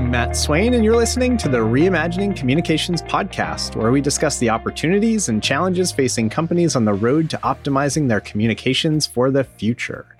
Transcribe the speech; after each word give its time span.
I'm 0.00 0.10
Matt 0.10 0.34
Swain, 0.34 0.72
and 0.72 0.82
you're 0.82 0.96
listening 0.96 1.36
to 1.36 1.48
the 1.50 1.58
Reimagining 1.58 2.34
Communications 2.34 3.02
podcast, 3.02 3.76
where 3.76 3.92
we 3.92 4.00
discuss 4.00 4.38
the 4.38 4.48
opportunities 4.48 5.28
and 5.28 5.42
challenges 5.42 5.92
facing 5.92 6.30
companies 6.30 6.74
on 6.74 6.86
the 6.86 6.94
road 6.94 7.28
to 7.28 7.36
optimizing 7.44 8.08
their 8.08 8.22
communications 8.22 9.06
for 9.06 9.30
the 9.30 9.44
future. 9.44 10.16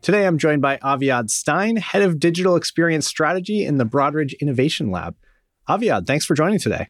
Today, 0.00 0.26
I'm 0.26 0.38
joined 0.38 0.62
by 0.62 0.78
Aviad 0.78 1.28
Stein, 1.28 1.76
Head 1.76 2.00
of 2.00 2.18
Digital 2.18 2.56
Experience 2.56 3.06
Strategy 3.06 3.66
in 3.66 3.76
the 3.76 3.84
Broadridge 3.84 4.32
Innovation 4.40 4.90
Lab. 4.90 5.14
Aviad, 5.68 6.06
thanks 6.06 6.24
for 6.24 6.32
joining 6.32 6.58
today. 6.58 6.88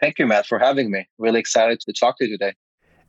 Thank 0.00 0.20
you, 0.20 0.26
Matt, 0.28 0.46
for 0.46 0.60
having 0.60 0.88
me. 0.88 1.08
Really 1.18 1.40
excited 1.40 1.80
to 1.80 1.92
talk 1.92 2.16
to 2.18 2.26
you 2.26 2.38
today. 2.38 2.54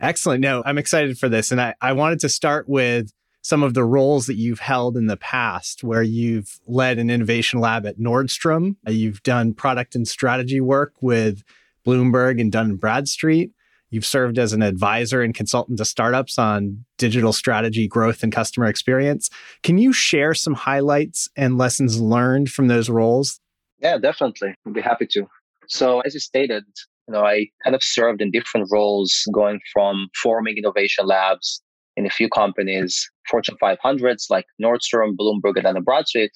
Excellent. 0.02 0.42
No, 0.42 0.64
I'm 0.66 0.80
excited 0.80 1.20
for 1.20 1.30
this. 1.30 1.52
And 1.52 1.62
I, 1.62 1.76
I 1.80 1.94
wanted 1.94 2.22
to 2.22 2.30
start 2.30 2.68
with 2.68 3.14
some 3.44 3.62
of 3.62 3.74
the 3.74 3.84
roles 3.84 4.26
that 4.26 4.36
you've 4.36 4.60
held 4.60 4.96
in 4.98 5.08
the 5.08 5.18
past, 5.18 5.84
where 5.84 6.02
you've 6.02 6.60
led 6.66 6.98
an 6.98 7.10
innovation 7.10 7.60
lab 7.60 7.86
at 7.86 8.00
Nordstrom. 8.00 8.78
Uh, 8.88 8.92
you've 8.92 9.22
done 9.22 9.54
product 9.54 9.96
and 9.96 10.08
strategy 10.08 10.62
work 10.62 10.94
with 11.02 11.44
Bloomberg 11.86 12.40
and 12.40 12.52
Dun 12.52 12.72
and 12.72 12.80
Bradstreet. 12.80 13.52
You've 13.90 14.06
served 14.06 14.40
as 14.40 14.54
an 14.54 14.64
advisor 14.64 15.22
and 15.22 15.36
consultant 15.36 15.78
to 15.78 15.86
startups 15.86 16.40
on 16.40 16.86
digital 16.98 17.34
strategy, 17.34 17.88
growth, 17.88 18.24
and 18.24 18.32
customer 18.32 18.66
experience. 18.66 19.30
Can 19.62 19.78
you 19.78 19.94
share 19.94 20.34
some 20.34 20.56
highlights 20.56 21.30
and 21.36 21.58
lessons 21.58 22.02
learned 22.02 22.50
from 22.50 22.70
those 22.70 22.90
roles? 22.90 23.40
Yeah, 23.80 23.98
definitely. 23.98 24.56
I'd 24.66 24.74
be 24.74 24.82
happy 24.82 25.06
to. 25.08 25.28
So, 25.68 26.00
as 26.00 26.14
you 26.14 26.22
stated, 26.22 26.64
you 27.08 27.14
know, 27.14 27.24
I 27.24 27.48
kind 27.64 27.76
of 27.76 27.84
served 27.84 28.22
in 28.22 28.32
different 28.32 28.70
roles, 28.72 29.28
going 29.34 29.60
from 29.72 30.08
forming 30.16 30.58
innovation 30.58 31.06
labs 31.06 31.62
in 31.96 32.06
a 32.06 32.10
few 32.10 32.30
companies, 32.30 33.10
Fortune 33.30 33.58
500s 33.62 34.30
like 34.30 34.46
Nordstrom, 34.62 35.16
Bloomberg, 35.16 35.56
and 35.56 35.64
Dun 35.64 35.84
& 35.84 35.84
Bradstreet, 35.84 36.32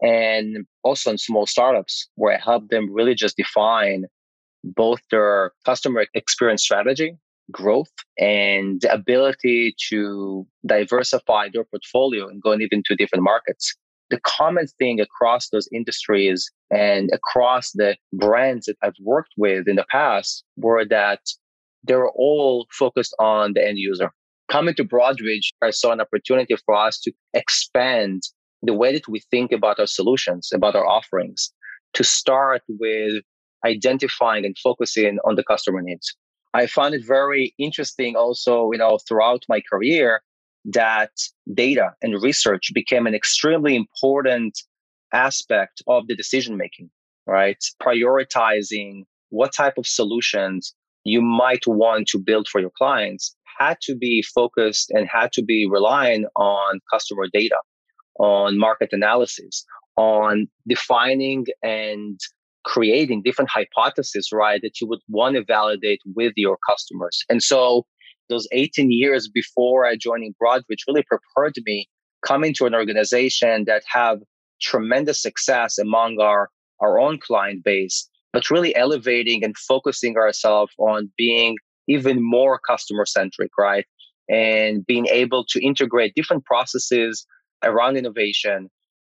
and 0.00 0.66
also 0.82 1.10
in 1.10 1.18
small 1.18 1.46
startups 1.46 2.08
where 2.16 2.34
I 2.34 2.40
help 2.42 2.68
them 2.68 2.92
really 2.92 3.14
just 3.14 3.36
define 3.36 4.06
both 4.64 5.00
their 5.10 5.52
customer 5.64 6.06
experience 6.14 6.62
strategy, 6.62 7.16
growth, 7.50 7.92
and 8.18 8.80
the 8.80 8.92
ability 8.92 9.74
to 9.88 10.46
diversify 10.66 11.48
their 11.52 11.64
portfolio 11.64 12.28
and 12.28 12.42
go 12.42 12.54
even 12.54 12.82
to 12.86 12.96
different 12.96 13.22
markets. 13.22 13.74
The 14.10 14.20
common 14.20 14.66
thing 14.78 15.00
across 15.00 15.48
those 15.48 15.68
industries 15.72 16.50
and 16.70 17.10
across 17.12 17.72
the 17.72 17.96
brands 18.12 18.66
that 18.66 18.76
I've 18.82 18.94
worked 19.00 19.32
with 19.36 19.66
in 19.68 19.76
the 19.76 19.86
past 19.90 20.44
were 20.56 20.84
that 20.86 21.20
they 21.84 21.94
were 21.94 22.12
all 22.12 22.66
focused 22.72 23.14
on 23.18 23.52
the 23.52 23.66
end 23.66 23.78
user 23.78 24.12
coming 24.48 24.74
to 24.74 24.84
Broadridge, 24.84 25.52
I 25.62 25.70
saw 25.70 25.92
an 25.92 26.00
opportunity 26.00 26.54
for 26.64 26.74
us 26.74 26.98
to 27.00 27.12
expand 27.34 28.22
the 28.62 28.74
way 28.74 28.92
that 28.92 29.08
we 29.08 29.20
think 29.30 29.52
about 29.52 29.78
our 29.78 29.86
solutions, 29.86 30.50
about 30.52 30.74
our 30.74 30.86
offerings, 30.86 31.52
to 31.94 32.04
start 32.04 32.62
with 32.68 33.22
identifying 33.64 34.44
and 34.44 34.56
focusing 34.58 35.18
on 35.24 35.36
the 35.36 35.44
customer 35.44 35.82
needs. 35.82 36.14
I 36.54 36.66
found 36.66 36.94
it 36.94 37.04
very 37.06 37.54
interesting 37.58 38.16
also, 38.16 38.70
you 38.72 38.78
know, 38.78 38.98
throughout 39.06 39.42
my 39.48 39.60
career 39.70 40.22
that 40.64 41.10
data 41.54 41.90
and 42.02 42.20
research 42.22 42.70
became 42.74 43.06
an 43.06 43.14
extremely 43.14 43.76
important 43.76 44.58
aspect 45.12 45.82
of 45.86 46.06
the 46.08 46.16
decision 46.16 46.56
making, 46.56 46.90
right? 47.26 47.62
Prioritizing 47.80 49.02
what 49.30 49.52
type 49.52 49.74
of 49.78 49.86
solutions 49.86 50.74
you 51.04 51.22
might 51.22 51.66
want 51.66 52.08
to 52.08 52.18
build 52.18 52.48
for 52.48 52.60
your 52.60 52.72
clients 52.76 53.35
had 53.58 53.78
to 53.82 53.96
be 53.96 54.22
focused 54.34 54.90
and 54.90 55.08
had 55.08 55.32
to 55.32 55.42
be 55.42 55.66
relying 55.70 56.26
on 56.36 56.80
customer 56.92 57.24
data, 57.32 57.56
on 58.18 58.58
market 58.58 58.90
analysis, 58.92 59.64
on 59.96 60.46
defining 60.68 61.46
and 61.62 62.18
creating 62.64 63.22
different 63.22 63.50
hypotheses, 63.50 64.30
right, 64.32 64.60
that 64.62 64.80
you 64.80 64.88
would 64.88 65.00
want 65.08 65.36
to 65.36 65.44
validate 65.44 66.00
with 66.14 66.32
your 66.36 66.58
customers. 66.68 67.24
And 67.28 67.42
so 67.42 67.86
those 68.28 68.48
18 68.52 68.90
years 68.90 69.28
before 69.32 69.86
I 69.86 69.96
joining 69.96 70.34
Broadridge 70.42 70.82
really 70.88 71.04
prepared 71.04 71.54
me 71.64 71.88
coming 72.26 72.52
to 72.54 72.66
an 72.66 72.74
organization 72.74 73.64
that 73.66 73.84
have 73.86 74.18
tremendous 74.60 75.22
success 75.22 75.78
among 75.78 76.18
our, 76.20 76.48
our 76.80 76.98
own 76.98 77.18
client 77.18 77.62
base, 77.62 78.08
but 78.32 78.50
really 78.50 78.74
elevating 78.74 79.44
and 79.44 79.56
focusing 79.56 80.16
ourselves 80.16 80.72
on 80.78 81.10
being 81.16 81.56
even 81.88 82.22
more 82.22 82.58
customer 82.58 83.06
centric, 83.06 83.50
right? 83.58 83.84
And 84.28 84.84
being 84.84 85.06
able 85.06 85.44
to 85.50 85.64
integrate 85.64 86.14
different 86.14 86.44
processes 86.44 87.26
around 87.62 87.96
innovation 87.96 88.70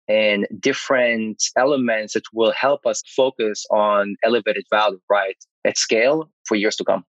and 0.08 0.46
different 0.60 1.42
elements 1.56 2.14
that 2.14 2.24
will 2.32 2.52
help 2.52 2.84
us 2.86 3.02
focus 3.16 3.64
on 3.70 4.16
elevated 4.22 4.64
value, 4.70 5.00
right? 5.10 5.36
At 5.64 5.78
scale 5.78 6.30
for 6.46 6.56
years 6.56 6.76
to 6.76 6.84
come. 6.84 7.04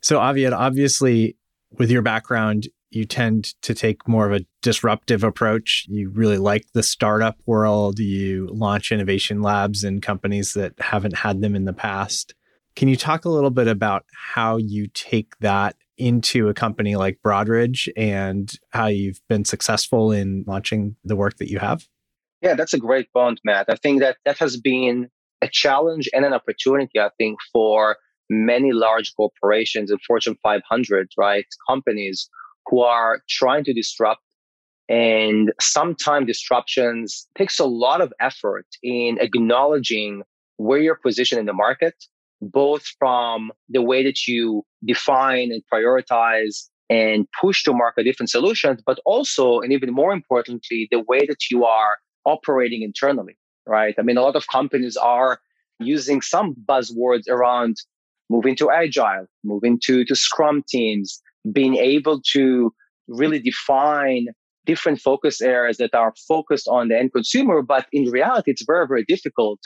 So, 0.00 0.18
Aviad, 0.18 0.52
obviously, 0.52 1.36
with 1.78 1.90
your 1.90 2.02
background, 2.02 2.66
you 2.90 3.06
tend 3.06 3.54
to 3.62 3.74
take 3.74 4.06
more 4.06 4.26
of 4.26 4.32
a 4.32 4.44
disruptive 4.60 5.24
approach. 5.24 5.86
You 5.88 6.10
really 6.10 6.36
like 6.36 6.66
the 6.74 6.82
startup 6.82 7.38
world. 7.46 7.98
You 7.98 8.48
launch 8.52 8.92
innovation 8.92 9.40
labs 9.40 9.82
in 9.82 10.00
companies 10.00 10.52
that 10.54 10.74
haven't 10.78 11.16
had 11.16 11.40
them 11.40 11.54
in 11.54 11.64
the 11.64 11.72
past. 11.72 12.34
Can 12.74 12.88
you 12.88 12.96
talk 12.96 13.24
a 13.24 13.28
little 13.28 13.50
bit 13.50 13.68
about 13.68 14.04
how 14.14 14.56
you 14.56 14.88
take 14.94 15.38
that 15.40 15.76
into 15.98 16.48
a 16.48 16.54
company 16.54 16.96
like 16.96 17.20
Broadridge 17.24 17.88
and 17.96 18.52
how 18.70 18.86
you've 18.86 19.20
been 19.28 19.44
successful 19.44 20.10
in 20.10 20.44
launching 20.46 20.96
the 21.04 21.16
work 21.16 21.36
that 21.36 21.50
you 21.50 21.58
have? 21.58 21.86
Yeah, 22.40 22.54
that's 22.54 22.74
a 22.74 22.78
great 22.78 23.12
point, 23.12 23.40
Matt. 23.44 23.66
I 23.68 23.76
think 23.76 24.00
that 24.00 24.16
that 24.24 24.38
has 24.38 24.56
been 24.56 25.08
a 25.42 25.48
challenge 25.48 26.08
and 26.12 26.24
an 26.24 26.32
opportunity, 26.32 26.98
I 26.98 27.10
think, 27.18 27.38
for 27.52 27.96
many 28.30 28.72
large 28.72 29.14
corporations 29.14 29.90
and 29.90 30.00
Fortune 30.02 30.36
500, 30.42 31.08
right? 31.18 31.44
Companies 31.68 32.28
who 32.66 32.80
are 32.80 33.20
trying 33.28 33.64
to 33.64 33.74
disrupt. 33.74 34.22
And 34.88 35.52
sometimes 35.60 36.26
disruptions 36.26 37.28
takes 37.36 37.58
a 37.58 37.64
lot 37.64 38.00
of 38.00 38.12
effort 38.20 38.66
in 38.82 39.18
acknowledging 39.20 40.22
where 40.56 40.80
you're 40.80 40.98
positioned 41.02 41.38
in 41.38 41.46
the 41.46 41.52
market 41.52 41.94
both 42.42 42.82
from 42.98 43.52
the 43.68 43.80
way 43.80 44.02
that 44.02 44.26
you 44.26 44.64
define 44.84 45.52
and 45.52 45.62
prioritize 45.72 46.68
and 46.90 47.26
push 47.40 47.62
to 47.62 47.72
market 47.72 48.02
different 48.02 48.30
solutions, 48.30 48.82
but 48.84 48.98
also, 49.06 49.60
and 49.60 49.72
even 49.72 49.94
more 49.94 50.12
importantly, 50.12 50.88
the 50.90 51.02
way 51.06 51.20
that 51.20 51.50
you 51.50 51.64
are 51.64 51.96
operating 52.26 52.82
internally, 52.82 53.36
right? 53.66 53.94
I 53.98 54.02
mean, 54.02 54.18
a 54.18 54.22
lot 54.22 54.36
of 54.36 54.46
companies 54.48 54.96
are 54.96 55.38
using 55.78 56.20
some 56.20 56.54
buzzwords 56.68 57.28
around 57.28 57.76
moving 58.28 58.56
to 58.56 58.70
agile, 58.70 59.26
moving 59.44 59.78
to, 59.84 60.04
to 60.04 60.14
scrum 60.16 60.64
teams, 60.68 61.22
being 61.52 61.76
able 61.76 62.20
to 62.32 62.74
really 63.08 63.38
define 63.38 64.26
different 64.66 65.00
focus 65.00 65.40
areas 65.40 65.76
that 65.76 65.94
are 65.94 66.12
focused 66.28 66.68
on 66.68 66.88
the 66.88 66.98
end 66.98 67.12
consumer. 67.12 67.62
But 67.62 67.86
in 67.92 68.10
reality, 68.10 68.50
it's 68.50 68.64
very, 68.64 68.86
very 68.86 69.04
difficult 69.04 69.60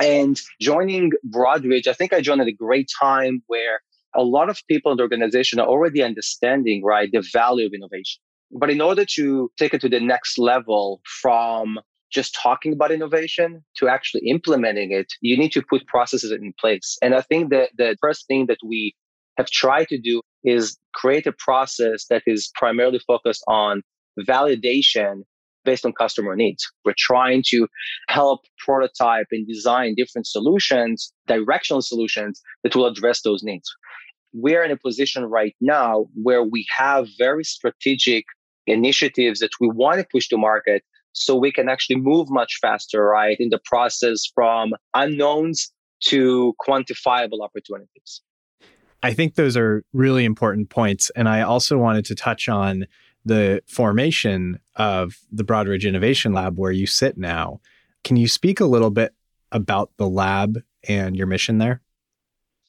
and 0.00 0.40
joining 0.60 1.12
Broadridge, 1.28 1.86
I 1.86 1.92
think 1.92 2.12
I 2.12 2.20
joined 2.20 2.40
at 2.40 2.46
a 2.46 2.52
great 2.52 2.90
time 3.00 3.42
where 3.46 3.80
a 4.14 4.22
lot 4.22 4.48
of 4.48 4.60
people 4.68 4.92
in 4.92 4.96
the 4.96 5.02
organization 5.02 5.58
are 5.60 5.66
already 5.66 6.02
understanding, 6.02 6.82
right, 6.84 7.10
the 7.12 7.24
value 7.32 7.66
of 7.66 7.72
innovation. 7.74 8.20
But 8.50 8.70
in 8.70 8.80
order 8.80 9.04
to 9.16 9.50
take 9.58 9.74
it 9.74 9.80
to 9.80 9.88
the 9.88 10.00
next 10.00 10.38
level 10.38 11.00
from 11.22 11.78
just 12.12 12.34
talking 12.40 12.72
about 12.72 12.92
innovation 12.92 13.64
to 13.76 13.88
actually 13.88 14.28
implementing 14.28 14.92
it, 14.92 15.12
you 15.20 15.36
need 15.36 15.50
to 15.52 15.62
put 15.62 15.86
processes 15.86 16.30
in 16.30 16.52
place. 16.60 16.96
And 17.02 17.14
I 17.14 17.22
think 17.22 17.50
that 17.50 17.70
the 17.76 17.96
first 18.00 18.26
thing 18.28 18.46
that 18.46 18.58
we 18.64 18.94
have 19.36 19.50
tried 19.50 19.88
to 19.88 19.98
do 19.98 20.22
is 20.44 20.78
create 20.94 21.26
a 21.26 21.32
process 21.32 22.06
that 22.10 22.22
is 22.26 22.50
primarily 22.54 23.00
focused 23.00 23.42
on 23.48 23.82
validation 24.20 25.22
based 25.64 25.84
on 25.84 25.92
customer 25.92 26.36
needs. 26.36 26.66
We're 26.84 26.94
trying 26.96 27.42
to 27.48 27.66
help 28.08 28.40
prototype 28.58 29.26
and 29.30 29.46
design 29.46 29.94
different 29.96 30.26
solutions, 30.26 31.12
directional 31.26 31.82
solutions 31.82 32.42
that 32.62 32.74
will 32.74 32.86
address 32.86 33.22
those 33.22 33.42
needs. 33.42 33.68
We're 34.32 34.64
in 34.64 34.70
a 34.70 34.76
position 34.76 35.24
right 35.24 35.54
now 35.60 36.06
where 36.14 36.42
we 36.42 36.66
have 36.76 37.06
very 37.18 37.44
strategic 37.44 38.24
initiatives 38.66 39.40
that 39.40 39.52
we 39.60 39.68
want 39.68 40.00
to 40.00 40.06
push 40.10 40.28
to 40.28 40.38
market 40.38 40.82
so 41.12 41.36
we 41.36 41.52
can 41.52 41.68
actually 41.68 41.96
move 41.96 42.28
much 42.30 42.58
faster, 42.60 43.04
right, 43.04 43.36
in 43.38 43.50
the 43.50 43.60
process 43.64 44.24
from 44.34 44.72
unknowns 44.94 45.70
to 46.06 46.54
quantifiable 46.66 47.42
opportunities. 47.42 48.20
I 49.02 49.12
think 49.12 49.34
those 49.34 49.56
are 49.56 49.84
really 49.92 50.24
important 50.24 50.70
points. 50.70 51.10
And 51.14 51.28
I 51.28 51.42
also 51.42 51.78
wanted 51.78 52.04
to 52.06 52.14
touch 52.14 52.48
on 52.48 52.86
the 53.24 53.62
formation 53.66 54.58
of 54.76 55.18
the 55.32 55.44
Broadridge 55.44 55.86
Innovation 55.86 56.32
Lab 56.32 56.58
where 56.58 56.72
you 56.72 56.86
sit 56.86 57.16
now. 57.16 57.60
Can 58.02 58.16
you 58.16 58.28
speak 58.28 58.60
a 58.60 58.66
little 58.66 58.90
bit 58.90 59.14
about 59.52 59.90
the 59.96 60.08
lab 60.08 60.62
and 60.88 61.16
your 61.16 61.26
mission 61.26 61.58
there? 61.58 61.80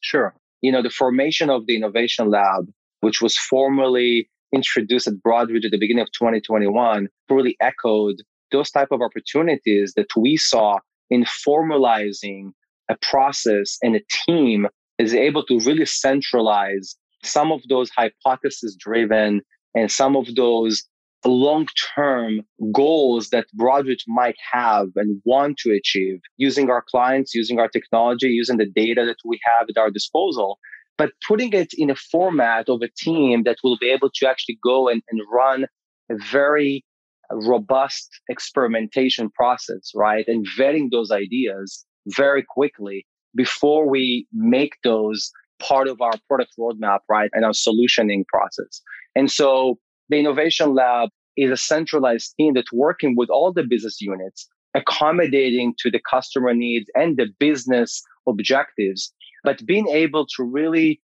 Sure. 0.02 0.34
You 0.62 0.72
know, 0.72 0.81
the 0.81 0.90
formation 0.90 1.50
of 1.50 1.66
the 1.66 1.75
Innovation 1.75 2.30
Lab, 2.30 2.72
which 3.02 3.22
was 3.22 3.38
formally 3.38 4.30
introduced 4.54 5.07
at 5.07 5.16
Broadridge 5.16 5.66
at 5.66 5.72
the 5.72 5.80
beginning 5.80 6.04
of 6.04 6.12
2021, 6.12 7.10
really 7.30 7.57
echoed 7.60 8.16
those 8.52 8.72
type 8.72 8.90
of 8.92 9.02
opportunities 9.02 9.94
that 9.96 10.16
we 10.16 10.38
saw 10.38 10.80
in 11.10 11.25
formalizing 11.25 12.52
a 12.90 12.96
process 13.02 13.78
and 13.81 13.96
a 13.96 14.02
team 14.25 14.68
is 14.98 15.13
able 15.13 15.44
to 15.46 15.60
really 15.60 15.86
centralize 15.86 16.96
some 17.24 17.52
of 17.52 17.62
those 17.68 17.90
hypothesis 17.90 18.75
driven 18.75 19.42
and 19.75 19.92
some 19.92 20.16
of 20.16 20.33
those 20.36 20.83
long 21.25 21.68
term 21.95 22.42
goals 22.72 23.30
that 23.30 23.48
Broadridge 23.57 24.04
might 24.07 24.36
have 24.51 24.88
and 24.95 25.22
want 25.25 25.57
to 25.60 25.72
achieve 25.72 26.19
using 26.38 26.69
our 26.69 26.83
clients, 26.89 27.33
using 27.33 27.60
our 27.60 27.68
technology, 27.68 28.27
using 28.27 28.57
the 28.57 28.69
data 28.69 29.06
that 29.06 29.18
we 29.25 29.39
have 29.44 29.68
at 29.69 29.80
our 29.80 29.89
disposal, 29.89 30.60
but 30.98 31.12
putting 31.27 31.54
it 31.54 31.74
in 31.77 31.89
a 31.89 31.95
format 31.95 32.69
of 32.69 32.81
a 32.81 32.89
team 32.98 33.44
that 33.44 33.57
will 33.63 33.77
be 33.77 33.89
able 33.89 34.10
to 34.16 34.30
actually 34.30 34.57
go 34.63 34.88
and, 34.88 35.01
and 35.10 35.22
run 35.31 35.66
a 36.10 36.16
very 36.31 36.86
robust 37.31 38.10
experimentation 38.30 39.30
process, 39.31 39.92
right? 39.95 40.25
And 40.28 40.45
vetting 40.57 40.92
those 40.92 41.12
ideas 41.12 41.86
very 42.07 42.45
quickly 42.48 43.06
before 43.36 43.89
we 43.89 44.28
make 44.31 44.75
those 44.83 45.31
part 45.60 45.88
of 45.88 46.02
our 46.02 46.13
product 46.28 46.52
roadmap, 46.60 47.00
right? 47.10 47.30
And 47.34 47.46
our 47.46 47.52
solutioning 47.52 48.25
process. 48.28 48.81
And 49.16 49.31
so 49.31 49.80
the 50.10 50.18
innovation 50.18 50.74
lab 50.75 51.10
is 51.38 51.52
a 51.52 51.57
centralized 51.57 52.34
team 52.38 52.54
that's 52.54 52.72
working 52.72 53.16
with 53.18 53.30
all 53.30 53.52
the 53.52 53.63
business 53.63 54.02
units, 54.02 54.48
accommodating 54.74 55.74
to 55.80 55.92
the 55.92 56.00
customer 56.10 56.54
needs 56.54 56.86
and 56.96 57.18
the 57.18 57.28
business 57.40 58.02
objectives, 58.28 59.13
but 59.44 59.66
being 59.66 59.88
able 59.90 60.25
to 60.36 60.44
really 60.44 61.02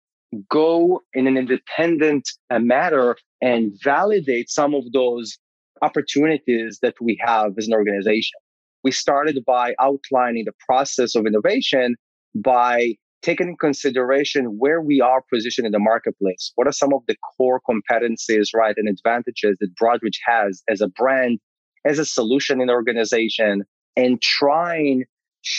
go 0.49 1.02
in 1.12 1.26
an 1.26 1.37
independent 1.37 2.29
uh, 2.50 2.58
manner 2.58 3.17
and 3.43 3.73
validate 3.82 4.49
some 4.49 4.75
of 4.75 4.85
those 4.93 5.38
opportunities 5.82 6.79
that 6.82 6.94
we 7.00 7.19
have 7.25 7.52
as 7.58 7.67
an 7.67 7.75
organization. 7.75 8.38
We 8.85 8.93
started 8.93 9.43
by 9.47 9.75
outlining 9.81 10.44
the 10.44 10.52
process 10.67 11.14
of 11.14 11.26
innovation 11.26 11.97
by 12.35 12.94
taking 13.22 13.49
in 13.49 13.56
consideration 13.56 14.58
where 14.58 14.81
we 14.81 15.00
are 15.00 15.22
positioned 15.32 15.67
in 15.67 15.72
the 15.72 15.78
marketplace. 15.78 16.52
What 16.55 16.67
are 16.67 16.72
some 16.72 16.93
of 16.94 17.02
the 17.06 17.17
core 17.37 17.61
competencies, 17.61 18.49
right, 18.55 18.75
and 18.76 18.88
advantages 18.88 19.56
that 19.61 19.75
Broadridge 19.81 20.19
has 20.26 20.62
as 20.69 20.81
a 20.81 20.88
brand, 20.88 21.38
as 21.84 21.99
a 21.99 22.05
solution 22.05 22.61
in 22.61 22.70
organization, 22.70 23.64
and 23.96 24.20
trying 24.22 25.05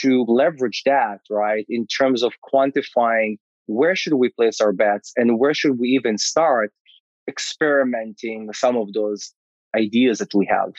to 0.00 0.24
leverage 0.28 0.82
that, 0.86 1.20
right, 1.30 1.64
in 1.68 1.86
terms 1.86 2.22
of 2.22 2.32
quantifying 2.52 3.36
where 3.66 3.96
should 3.96 4.14
we 4.14 4.28
place 4.28 4.60
our 4.60 4.72
bets 4.72 5.12
and 5.16 5.38
where 5.38 5.54
should 5.54 5.78
we 5.78 5.88
even 5.88 6.18
start 6.18 6.72
experimenting 7.28 8.52
some 8.52 8.76
of 8.76 8.92
those 8.92 9.32
ideas 9.76 10.18
that 10.18 10.34
we 10.34 10.46
have. 10.46 10.72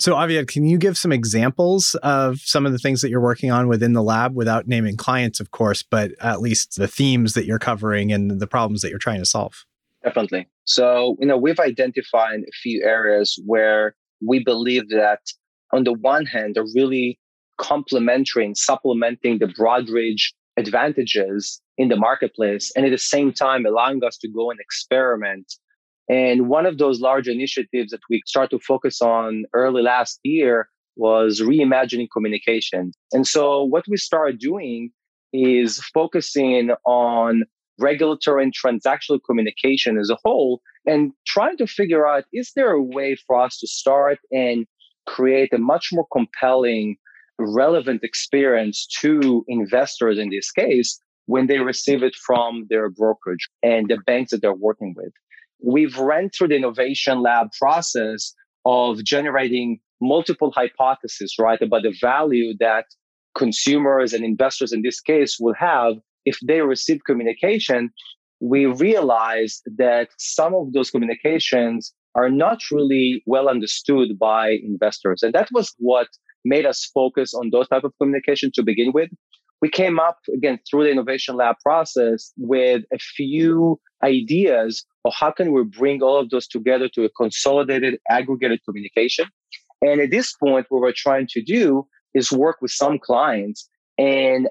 So, 0.00 0.14
Aviad, 0.14 0.46
can 0.46 0.64
you 0.64 0.78
give 0.78 0.96
some 0.96 1.10
examples 1.10 1.96
of 2.04 2.38
some 2.40 2.64
of 2.66 2.70
the 2.70 2.78
things 2.78 3.00
that 3.00 3.10
you're 3.10 3.20
working 3.20 3.50
on 3.50 3.66
within 3.66 3.94
the 3.94 4.02
lab 4.02 4.36
without 4.36 4.68
naming 4.68 4.96
clients, 4.96 5.40
of 5.40 5.50
course, 5.50 5.82
but 5.82 6.12
at 6.20 6.40
least 6.40 6.76
the 6.76 6.86
themes 6.86 7.32
that 7.34 7.46
you're 7.46 7.58
covering 7.58 8.12
and 8.12 8.40
the 8.40 8.46
problems 8.46 8.82
that 8.82 8.90
you're 8.90 8.98
trying 9.00 9.18
to 9.18 9.26
solve? 9.26 9.64
Definitely. 10.04 10.46
So, 10.64 11.16
you 11.18 11.26
know, 11.26 11.36
we've 11.36 11.58
identified 11.58 12.40
a 12.40 12.52
few 12.62 12.84
areas 12.84 13.42
where 13.44 13.96
we 14.24 14.42
believe 14.44 14.88
that, 14.90 15.20
on 15.72 15.82
the 15.82 15.94
one 15.94 16.26
hand, 16.26 16.56
are 16.58 16.66
really 16.76 17.18
complementary 17.56 18.46
and 18.46 18.56
supplementing 18.56 19.38
the 19.38 19.46
Broadridge 19.46 20.32
advantages 20.56 21.60
in 21.76 21.88
the 21.88 21.96
marketplace, 21.96 22.70
and 22.76 22.86
at 22.86 22.90
the 22.90 22.98
same 22.98 23.32
time, 23.32 23.66
allowing 23.66 24.04
us 24.04 24.16
to 24.18 24.28
go 24.28 24.50
and 24.50 24.60
experiment 24.60 25.54
and 26.08 26.48
one 26.48 26.66
of 26.66 26.78
those 26.78 27.00
large 27.00 27.28
initiatives 27.28 27.90
that 27.90 28.00
we 28.08 28.22
start 28.26 28.50
to 28.50 28.58
focus 28.58 29.02
on 29.02 29.44
early 29.52 29.82
last 29.82 30.20
year 30.22 30.68
was 30.96 31.40
reimagining 31.40 32.08
communication. 32.12 32.92
And 33.12 33.26
so 33.26 33.62
what 33.62 33.84
we 33.88 33.96
started 33.96 34.38
doing 34.38 34.90
is 35.32 35.78
focusing 35.94 36.70
on 36.86 37.42
regulatory 37.78 38.42
and 38.42 38.52
transactional 38.52 39.20
communication 39.24 39.98
as 39.98 40.10
a 40.10 40.18
whole 40.24 40.60
and 40.86 41.12
trying 41.26 41.56
to 41.58 41.66
figure 41.66 42.06
out 42.06 42.24
is 42.32 42.52
there 42.56 42.72
a 42.72 42.82
way 42.82 43.16
for 43.26 43.40
us 43.40 43.58
to 43.58 43.68
start 43.68 44.18
and 44.32 44.66
create 45.06 45.52
a 45.52 45.58
much 45.58 45.90
more 45.92 46.06
compelling 46.12 46.96
relevant 47.38 48.02
experience 48.02 48.86
to 49.00 49.44
investors 49.46 50.18
in 50.18 50.30
this 50.30 50.50
case 50.50 51.00
when 51.26 51.46
they 51.46 51.60
receive 51.60 52.02
it 52.02 52.16
from 52.16 52.66
their 52.68 52.90
brokerage 52.90 53.48
and 53.62 53.88
the 53.88 53.98
banks 54.06 54.32
that 54.32 54.42
they're 54.42 54.52
working 54.52 54.92
with 54.96 55.12
we've 55.62 55.98
ran 55.98 56.30
through 56.30 56.48
the 56.48 56.56
innovation 56.56 57.22
lab 57.22 57.48
process 57.58 58.34
of 58.64 59.02
generating 59.04 59.80
multiple 60.00 60.52
hypotheses, 60.54 61.34
right, 61.38 61.60
about 61.60 61.82
the 61.82 61.94
value 62.00 62.54
that 62.60 62.86
consumers 63.36 64.12
and 64.12 64.24
investors 64.24 64.72
in 64.72 64.82
this 64.82 65.00
case 65.00 65.36
will 65.40 65.54
have 65.54 65.94
if 66.24 66.38
they 66.46 66.60
receive 66.60 67.00
communication. 67.06 67.90
We 68.40 68.66
realized 68.66 69.62
that 69.76 70.08
some 70.18 70.54
of 70.54 70.72
those 70.72 70.90
communications 70.90 71.92
are 72.14 72.30
not 72.30 72.58
really 72.70 73.22
well 73.26 73.48
understood 73.48 74.18
by 74.18 74.58
investors. 74.62 75.22
And 75.22 75.32
that 75.34 75.48
was 75.52 75.74
what 75.78 76.08
made 76.44 76.66
us 76.66 76.90
focus 76.94 77.34
on 77.34 77.50
those 77.50 77.68
type 77.68 77.84
of 77.84 77.92
communication 78.00 78.50
to 78.54 78.62
begin 78.62 78.92
with. 78.92 79.10
We 79.60 79.68
came 79.68 79.98
up 79.98 80.18
again 80.32 80.60
through 80.68 80.84
the 80.84 80.90
innovation 80.90 81.36
lab 81.36 81.56
process 81.64 82.32
with 82.36 82.82
a 82.92 82.98
few 82.98 83.80
ideas 84.04 84.84
how 85.10 85.30
can 85.30 85.52
we 85.52 85.64
bring 85.64 86.02
all 86.02 86.18
of 86.18 86.30
those 86.30 86.46
together 86.46 86.88
to 86.94 87.04
a 87.04 87.10
consolidated, 87.10 87.98
aggregated 88.10 88.60
communication. 88.64 89.26
And 89.82 90.00
at 90.00 90.10
this 90.10 90.34
point, 90.34 90.66
what 90.68 90.80
we're 90.80 90.92
trying 90.94 91.26
to 91.30 91.42
do 91.42 91.86
is 92.14 92.32
work 92.32 92.56
with 92.60 92.70
some 92.70 92.98
clients 92.98 93.68
and 93.96 94.48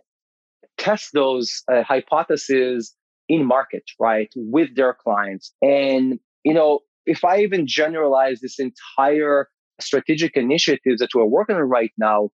test 0.78 1.10
those 1.14 1.64
uh, 1.72 1.84
hypotheses 1.84 2.96
in 3.28 3.46
market, 3.46 3.84
right, 4.00 4.30
with 4.36 4.76
their 4.76 4.94
clients. 4.94 5.54
And, 5.62 6.20
you 6.44 6.54
know, 6.54 6.80
if 7.06 7.26
I 7.26 7.40
even 7.40 7.68
generalize 7.68 8.40
this 8.40 8.60
entire 8.60 9.50
strategic 9.82 10.36
initiatives 10.36 11.00
that 11.00 11.10
we're 11.14 11.26
working 11.26 11.56
on 11.56 11.64
right 11.64 11.92
now, 11.98 12.30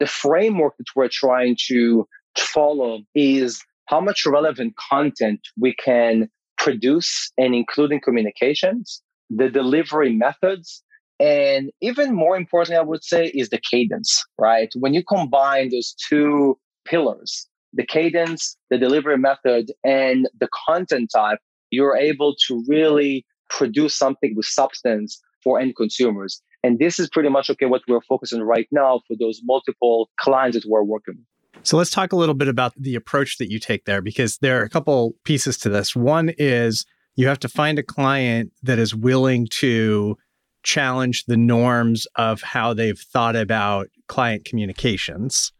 the 0.00 0.06
framework 0.06 0.76
that 0.78 0.86
we're 0.96 1.08
trying 1.10 1.56
to 1.68 2.06
follow 2.36 3.00
is 3.14 3.62
how 3.86 4.00
much 4.00 4.26
relevant 4.26 4.74
content 4.90 5.40
we 5.58 5.74
can 5.74 6.28
produce 6.58 7.32
and 7.38 7.54
including 7.54 8.00
communications, 8.00 9.02
the 9.30 9.48
delivery 9.48 10.12
methods, 10.14 10.82
and 11.20 11.70
even 11.80 12.14
more 12.14 12.36
importantly, 12.36 12.76
I 12.76 12.82
would 12.82 13.04
say, 13.04 13.26
is 13.26 13.50
the 13.50 13.60
cadence, 13.70 14.24
right? 14.38 14.70
When 14.74 14.94
you 14.94 15.04
combine 15.04 15.70
those 15.70 15.94
two 16.08 16.58
pillars, 16.84 17.48
the 17.72 17.86
cadence, 17.86 18.56
the 18.70 18.78
delivery 18.78 19.18
method, 19.18 19.72
and 19.84 20.28
the 20.38 20.48
content 20.66 21.10
type, 21.14 21.38
you're 21.70 21.96
able 21.96 22.34
to 22.46 22.64
really 22.68 23.24
produce 23.48 23.94
something 23.94 24.34
with 24.36 24.46
substance 24.46 25.20
for 25.42 25.60
end 25.60 25.76
consumers. 25.76 26.42
And 26.62 26.78
this 26.78 26.98
is 26.98 27.08
pretty 27.08 27.28
much 27.28 27.50
okay 27.50 27.66
what 27.66 27.82
we're 27.86 28.00
focusing 28.00 28.42
right 28.42 28.66
now 28.72 29.00
for 29.06 29.16
those 29.18 29.40
multiple 29.44 30.08
clients 30.18 30.56
that 30.56 30.68
we're 30.68 30.82
working 30.82 31.14
with. 31.16 31.26
So 31.62 31.76
let's 31.76 31.90
talk 31.90 32.12
a 32.12 32.16
little 32.16 32.34
bit 32.34 32.48
about 32.48 32.74
the 32.76 32.94
approach 32.94 33.38
that 33.38 33.50
you 33.50 33.58
take 33.58 33.84
there 33.84 34.02
because 34.02 34.38
there 34.38 34.60
are 34.60 34.64
a 34.64 34.68
couple 34.68 35.14
pieces 35.24 35.56
to 35.58 35.68
this. 35.68 35.96
One 35.96 36.30
is 36.36 36.84
you 37.16 37.26
have 37.28 37.38
to 37.40 37.48
find 37.48 37.78
a 37.78 37.82
client 37.82 38.52
that 38.62 38.78
is 38.78 38.94
willing 38.94 39.46
to 39.52 40.16
challenge 40.62 41.24
the 41.26 41.36
norms 41.36 42.06
of 42.16 42.42
how 42.42 42.74
they've 42.74 42.98
thought 42.98 43.36
about 43.36 43.88
client 44.08 44.44
communications. 44.44 45.52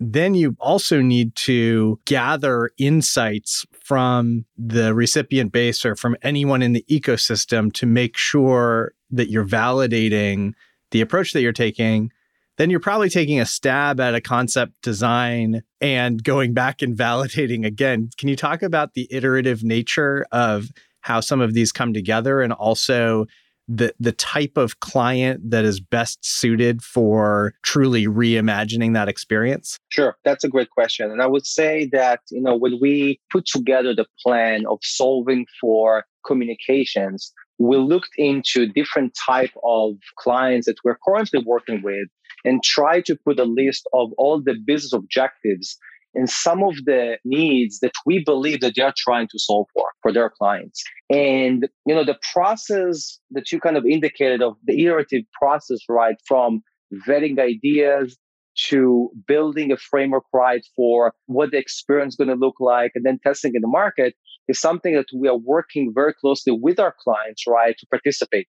Then 0.00 0.34
you 0.34 0.56
also 0.58 1.00
need 1.00 1.36
to 1.36 2.00
gather 2.06 2.70
insights 2.76 3.64
from 3.84 4.46
the 4.58 4.94
recipient 4.94 5.52
base 5.52 5.84
or 5.84 5.94
from 5.94 6.16
anyone 6.22 6.60
in 6.60 6.72
the 6.72 6.84
ecosystem 6.90 7.72
to 7.74 7.86
make 7.86 8.16
sure 8.16 8.94
that 9.10 9.30
you're 9.30 9.46
validating 9.46 10.54
the 10.90 11.02
approach 11.02 11.32
that 11.32 11.42
you're 11.42 11.52
taking 11.52 12.10
then 12.58 12.70
you're 12.70 12.80
probably 12.80 13.08
taking 13.08 13.40
a 13.40 13.46
stab 13.46 14.00
at 14.00 14.14
a 14.14 14.20
concept 14.20 14.74
design 14.82 15.62
and 15.80 16.22
going 16.22 16.52
back 16.52 16.82
and 16.82 16.96
validating 16.96 17.64
again. 17.66 18.10
Can 18.18 18.28
you 18.28 18.36
talk 18.36 18.62
about 18.62 18.94
the 18.94 19.08
iterative 19.10 19.62
nature 19.62 20.26
of 20.32 20.68
how 21.00 21.20
some 21.20 21.40
of 21.40 21.54
these 21.54 21.72
come 21.72 21.92
together 21.92 22.40
and 22.40 22.52
also 22.52 23.26
the 23.68 23.94
the 24.00 24.12
type 24.12 24.56
of 24.56 24.80
client 24.80 25.50
that 25.50 25.64
is 25.64 25.80
best 25.80 26.18
suited 26.22 26.82
for 26.82 27.54
truly 27.62 28.06
reimagining 28.06 28.94
that 28.94 29.08
experience? 29.08 29.78
Sure, 29.88 30.16
that's 30.24 30.44
a 30.44 30.48
great 30.48 30.70
question. 30.70 31.10
And 31.10 31.22
I 31.22 31.26
would 31.26 31.46
say 31.46 31.88
that, 31.92 32.20
you 32.30 32.42
know, 32.42 32.56
when 32.56 32.78
we 32.80 33.20
put 33.30 33.46
together 33.46 33.94
the 33.94 34.06
plan 34.22 34.64
of 34.68 34.78
solving 34.82 35.46
for 35.60 36.04
communications, 36.26 37.32
we 37.58 37.76
looked 37.76 38.10
into 38.16 38.66
different 38.66 39.16
type 39.26 39.52
of 39.62 39.94
clients 40.18 40.66
that 40.66 40.76
we're 40.84 40.98
currently 41.06 41.42
working 41.46 41.82
with 41.82 42.08
and 42.44 42.62
try 42.62 43.00
to 43.02 43.16
put 43.16 43.38
a 43.38 43.44
list 43.44 43.88
of 43.92 44.10
all 44.18 44.40
the 44.40 44.54
business 44.66 44.92
objectives 44.92 45.78
and 46.14 46.28
some 46.28 46.62
of 46.62 46.74
the 46.84 47.16
needs 47.24 47.80
that 47.80 47.92
we 48.04 48.22
believe 48.22 48.60
that 48.60 48.74
they're 48.76 48.92
trying 48.96 49.26
to 49.28 49.38
solve 49.38 49.66
for 49.72 49.86
for 50.02 50.12
their 50.12 50.30
clients 50.30 50.82
and 51.10 51.68
you 51.86 51.94
know 51.94 52.04
the 52.04 52.18
process 52.32 53.18
that 53.30 53.50
you 53.50 53.60
kind 53.60 53.76
of 53.76 53.84
indicated 53.86 54.42
of 54.42 54.54
the 54.64 54.84
iterative 54.84 55.24
process 55.40 55.78
right 55.88 56.16
from 56.26 56.60
vetting 57.06 57.38
ideas 57.38 58.18
to 58.54 59.10
building 59.26 59.72
a 59.72 59.76
framework 59.76 60.24
right 60.34 60.66
for 60.76 61.14
what 61.26 61.50
the 61.50 61.56
experience 61.56 62.14
is 62.14 62.16
going 62.16 62.28
to 62.28 62.34
look 62.34 62.56
like 62.60 62.92
and 62.94 63.04
then 63.06 63.18
testing 63.24 63.52
in 63.54 63.62
the 63.62 63.68
market 63.68 64.14
is 64.48 64.60
something 64.60 64.94
that 64.94 65.06
we 65.14 65.28
are 65.28 65.36
working 65.36 65.92
very 65.94 66.14
closely 66.14 66.52
with 66.52 66.78
our 66.78 66.94
clients, 67.02 67.44
right, 67.46 67.76
to 67.78 67.86
participate. 67.86 68.48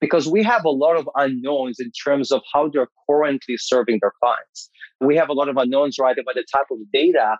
Because 0.00 0.28
we 0.28 0.42
have 0.42 0.64
a 0.64 0.70
lot 0.70 0.96
of 0.96 1.08
unknowns 1.14 1.78
in 1.80 1.90
terms 2.04 2.32
of 2.32 2.42
how 2.52 2.68
they're 2.68 2.88
currently 3.08 3.56
serving 3.56 3.98
their 4.00 4.12
clients. 4.22 4.70
We 5.00 5.16
have 5.16 5.28
a 5.28 5.32
lot 5.32 5.48
of 5.48 5.56
unknowns, 5.56 5.96
right, 5.98 6.16
about 6.18 6.34
the 6.34 6.44
type 6.52 6.66
of 6.70 6.78
data 6.92 7.36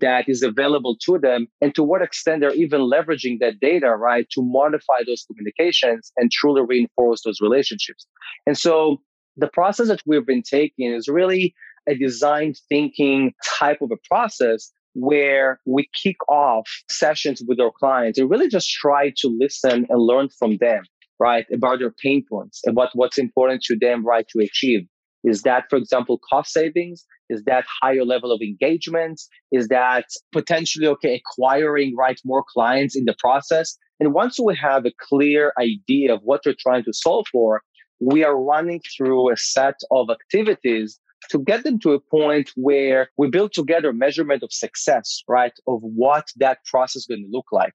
that 0.00 0.28
is 0.28 0.42
available 0.42 0.96
to 1.04 1.18
them 1.18 1.46
and 1.60 1.74
to 1.74 1.82
what 1.82 2.02
extent 2.02 2.40
they're 2.40 2.54
even 2.54 2.82
leveraging 2.82 3.38
that 3.40 3.60
data, 3.60 3.90
right, 3.90 4.26
to 4.30 4.42
modify 4.42 5.02
those 5.06 5.24
communications 5.24 6.12
and 6.16 6.30
truly 6.30 6.62
reinforce 6.66 7.22
those 7.24 7.40
relationships. 7.40 8.06
And 8.46 8.56
so 8.56 9.02
the 9.36 9.48
process 9.48 9.88
that 9.88 10.02
we've 10.06 10.26
been 10.26 10.42
taking 10.42 10.92
is 10.92 11.08
really 11.08 11.54
a 11.88 11.94
design 11.94 12.54
thinking 12.68 13.34
type 13.58 13.82
of 13.82 13.90
a 13.90 13.96
process 14.08 14.70
where 14.94 15.58
we 15.66 15.88
kick 15.94 16.16
off 16.28 16.68
sessions 16.90 17.42
with 17.46 17.58
our 17.58 17.72
clients 17.78 18.18
and 18.18 18.30
really 18.30 18.48
just 18.48 18.70
try 18.70 19.10
to 19.16 19.28
listen 19.28 19.86
and 19.88 20.00
learn 20.00 20.28
from 20.38 20.58
them, 20.58 20.82
right? 21.22 21.46
About 21.54 21.78
their 21.78 21.94
pain 22.02 22.24
points, 22.28 22.60
about 22.68 22.88
what's 22.94 23.16
important 23.16 23.62
to 23.62 23.76
them, 23.80 24.04
right, 24.04 24.26
to 24.32 24.42
achieve. 24.42 24.80
Is 25.22 25.42
that, 25.42 25.66
for 25.70 25.76
example, 25.76 26.18
cost 26.28 26.52
savings? 26.52 27.04
Is 27.30 27.44
that 27.44 27.64
higher 27.80 28.04
level 28.04 28.32
of 28.32 28.40
engagement? 28.42 29.20
Is 29.52 29.68
that 29.68 30.06
potentially, 30.32 30.88
okay, 30.88 31.20
acquiring, 31.20 31.94
right, 31.96 32.18
more 32.24 32.44
clients 32.52 32.96
in 32.96 33.04
the 33.04 33.14
process? 33.20 33.78
And 34.00 34.12
once 34.12 34.40
we 34.40 34.56
have 34.56 34.84
a 34.84 34.92
clear 35.08 35.52
idea 35.60 36.12
of 36.12 36.20
what 36.24 36.40
we're 36.44 36.56
trying 36.58 36.82
to 36.84 36.92
solve 36.92 37.26
for, 37.30 37.62
we 38.00 38.24
are 38.24 38.36
running 38.36 38.80
through 38.96 39.32
a 39.32 39.36
set 39.36 39.76
of 39.92 40.08
activities 40.10 40.98
to 41.30 41.38
get 41.38 41.62
them 41.62 41.78
to 41.84 41.92
a 41.92 42.00
point 42.00 42.50
where 42.56 43.08
we 43.16 43.30
build 43.30 43.52
together 43.52 43.92
measurement 43.92 44.42
of 44.42 44.52
success, 44.52 45.22
right? 45.28 45.52
Of 45.68 45.78
what 45.82 46.24
that 46.38 46.58
process 46.68 47.02
is 47.02 47.06
going 47.06 47.22
to 47.22 47.30
look 47.30 47.46
like. 47.52 47.74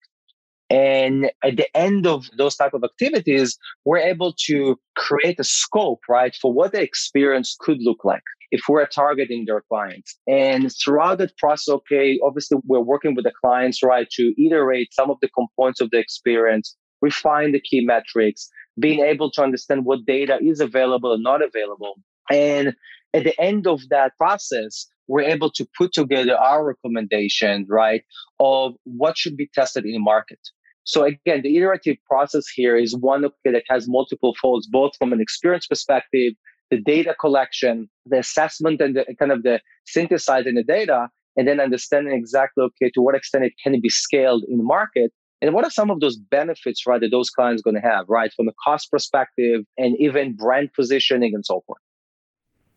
And 0.69 1.31
at 1.43 1.55
the 1.55 1.67
end 1.77 2.05
of 2.05 2.29
those 2.37 2.55
type 2.55 2.73
of 2.73 2.83
activities, 2.83 3.57
we're 3.85 3.99
able 3.99 4.33
to 4.47 4.77
create 4.95 5.39
a 5.39 5.43
scope, 5.43 6.01
right, 6.09 6.35
for 6.35 6.51
what 6.51 6.73
the 6.73 6.81
experience 6.81 7.55
could 7.59 7.77
look 7.81 8.03
like 8.03 8.23
if 8.51 8.61
we're 8.67 8.85
targeting 8.85 9.45
their 9.45 9.61
clients. 9.69 10.17
And 10.27 10.71
throughout 10.83 11.19
that 11.19 11.37
process, 11.37 11.73
okay, 11.73 12.19
obviously 12.23 12.57
we're 12.65 12.79
working 12.81 13.15
with 13.15 13.25
the 13.25 13.31
clients, 13.41 13.81
right, 13.83 14.09
to 14.11 14.33
iterate 14.43 14.93
some 14.93 15.09
of 15.09 15.17
the 15.21 15.29
components 15.29 15.81
of 15.81 15.89
the 15.91 15.99
experience, 15.99 16.75
refine 17.01 17.51
the 17.51 17.61
key 17.61 17.81
metrics, 17.85 18.49
being 18.79 18.99
able 18.99 19.31
to 19.31 19.43
understand 19.43 19.85
what 19.85 20.05
data 20.05 20.37
is 20.41 20.59
available 20.59 21.13
and 21.13 21.23
not 21.23 21.41
available. 21.41 21.95
And 22.31 22.75
at 23.13 23.23
the 23.23 23.39
end 23.39 23.67
of 23.67 23.87
that 23.89 24.11
process, 24.17 24.87
we're 25.07 25.21
able 25.21 25.49
to 25.51 25.65
put 25.77 25.93
together 25.93 26.35
our 26.35 26.65
recommendations, 26.65 27.67
right, 27.69 28.03
of 28.39 28.73
what 28.83 29.17
should 29.17 29.37
be 29.37 29.49
tested 29.53 29.85
in 29.85 29.93
the 29.93 29.99
market. 29.99 30.39
So 30.87 31.03
again, 31.03 31.41
the 31.43 31.57
iterative 31.57 31.97
process 32.09 32.47
here 32.47 32.77
is 32.77 32.95
one 32.95 33.25
that 33.43 33.63
has 33.69 33.89
multiple 33.89 34.33
folds, 34.41 34.67
both 34.67 34.93
from 34.97 35.11
an 35.11 35.19
experience 35.19 35.67
perspective, 35.67 36.31
the 36.71 36.79
data 36.79 37.13
collection, 37.19 37.89
the 38.05 38.19
assessment, 38.19 38.79
and 38.79 38.95
the 38.95 39.05
kind 39.19 39.33
of 39.33 39.43
the 39.43 39.59
synthesizing 39.85 40.55
the 40.55 40.63
data, 40.63 41.09
and 41.35 41.45
then 41.45 41.59
understanding 41.59 42.17
exactly 42.17 42.63
okay 42.63 42.89
to 42.93 43.01
what 43.01 43.15
extent 43.15 43.43
it 43.43 43.51
can 43.61 43.77
be 43.81 43.89
scaled 43.89 44.45
in 44.47 44.57
the 44.57 44.63
market, 44.63 45.11
and 45.41 45.53
what 45.53 45.65
are 45.65 45.69
some 45.69 45.91
of 45.91 45.99
those 45.99 46.15
benefits, 46.15 46.87
right, 46.87 47.01
that 47.01 47.11
those 47.11 47.29
clients 47.29 47.61
going 47.61 47.75
to 47.75 47.81
have, 47.81 48.05
right, 48.07 48.31
from 48.33 48.47
a 48.47 48.53
cost 48.63 48.89
perspective 48.89 49.65
and 49.77 49.93
even 49.99 50.37
brand 50.37 50.69
positioning 50.73 51.33
and 51.35 51.45
so 51.45 51.63
forth. 51.67 51.81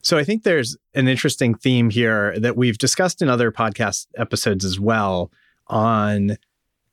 So 0.02 0.18
I 0.18 0.24
think 0.24 0.42
there's 0.42 0.76
an 0.94 1.06
interesting 1.06 1.54
theme 1.54 1.90
here 1.90 2.36
that 2.40 2.56
we've 2.56 2.76
discussed 2.76 3.22
in 3.22 3.28
other 3.28 3.52
podcast 3.52 4.08
episodes 4.16 4.64
as 4.64 4.80
well 4.80 5.30
on 5.68 6.36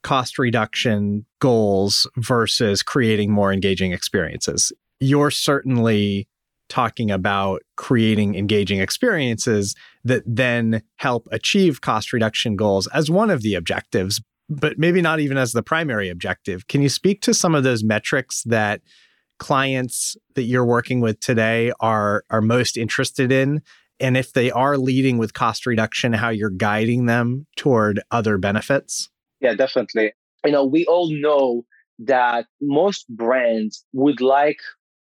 cost 0.03 0.37
reduction 0.37 1.25
goals 1.39 2.07
versus 2.17 2.83
creating 2.83 3.31
more 3.31 3.51
engaging 3.51 3.91
experiences. 3.91 4.71
You're 4.99 5.31
certainly 5.31 6.27
talking 6.69 7.11
about 7.11 7.61
creating 7.75 8.35
engaging 8.35 8.79
experiences 8.79 9.75
that 10.03 10.23
then 10.25 10.81
help 10.97 11.27
achieve 11.31 11.81
cost 11.81 12.11
reduction 12.11 12.55
goals 12.55 12.87
as 12.87 13.09
one 13.09 13.29
of 13.29 13.41
the 13.41 13.55
objectives, 13.55 14.21
but 14.49 14.77
maybe 14.77 15.01
not 15.01 15.19
even 15.19 15.37
as 15.37 15.53
the 15.53 15.63
primary 15.63 16.09
objective. 16.09 16.67
Can 16.67 16.81
you 16.81 16.89
speak 16.89 17.21
to 17.21 17.33
some 17.33 17.55
of 17.55 17.63
those 17.63 17.83
metrics 17.83 18.43
that 18.43 18.81
clients 19.39 20.17
that 20.35 20.43
you're 20.43 20.65
working 20.65 20.99
with 20.99 21.19
today 21.19 21.71
are 21.79 22.23
are 22.29 22.41
most 22.41 22.75
interested 22.75 23.31
in 23.31 23.61
and 23.99 24.17
if 24.17 24.33
they 24.33 24.51
are 24.51 24.77
leading 24.77 25.17
with 25.17 25.33
cost 25.33 25.65
reduction 25.65 26.13
how 26.13 26.29
you're 26.29 26.49
guiding 26.49 27.05
them 27.05 27.45
toward 27.55 28.01
other 28.09 28.37
benefits 28.37 29.09
yeah 29.41 29.53
definitely. 29.53 30.13
You 30.45 30.51
know 30.51 30.65
we 30.65 30.85
all 30.85 31.09
know 31.11 31.65
that 31.99 32.45
most 32.61 33.05
brands 33.09 33.83
would 33.93 34.21
like 34.21 34.59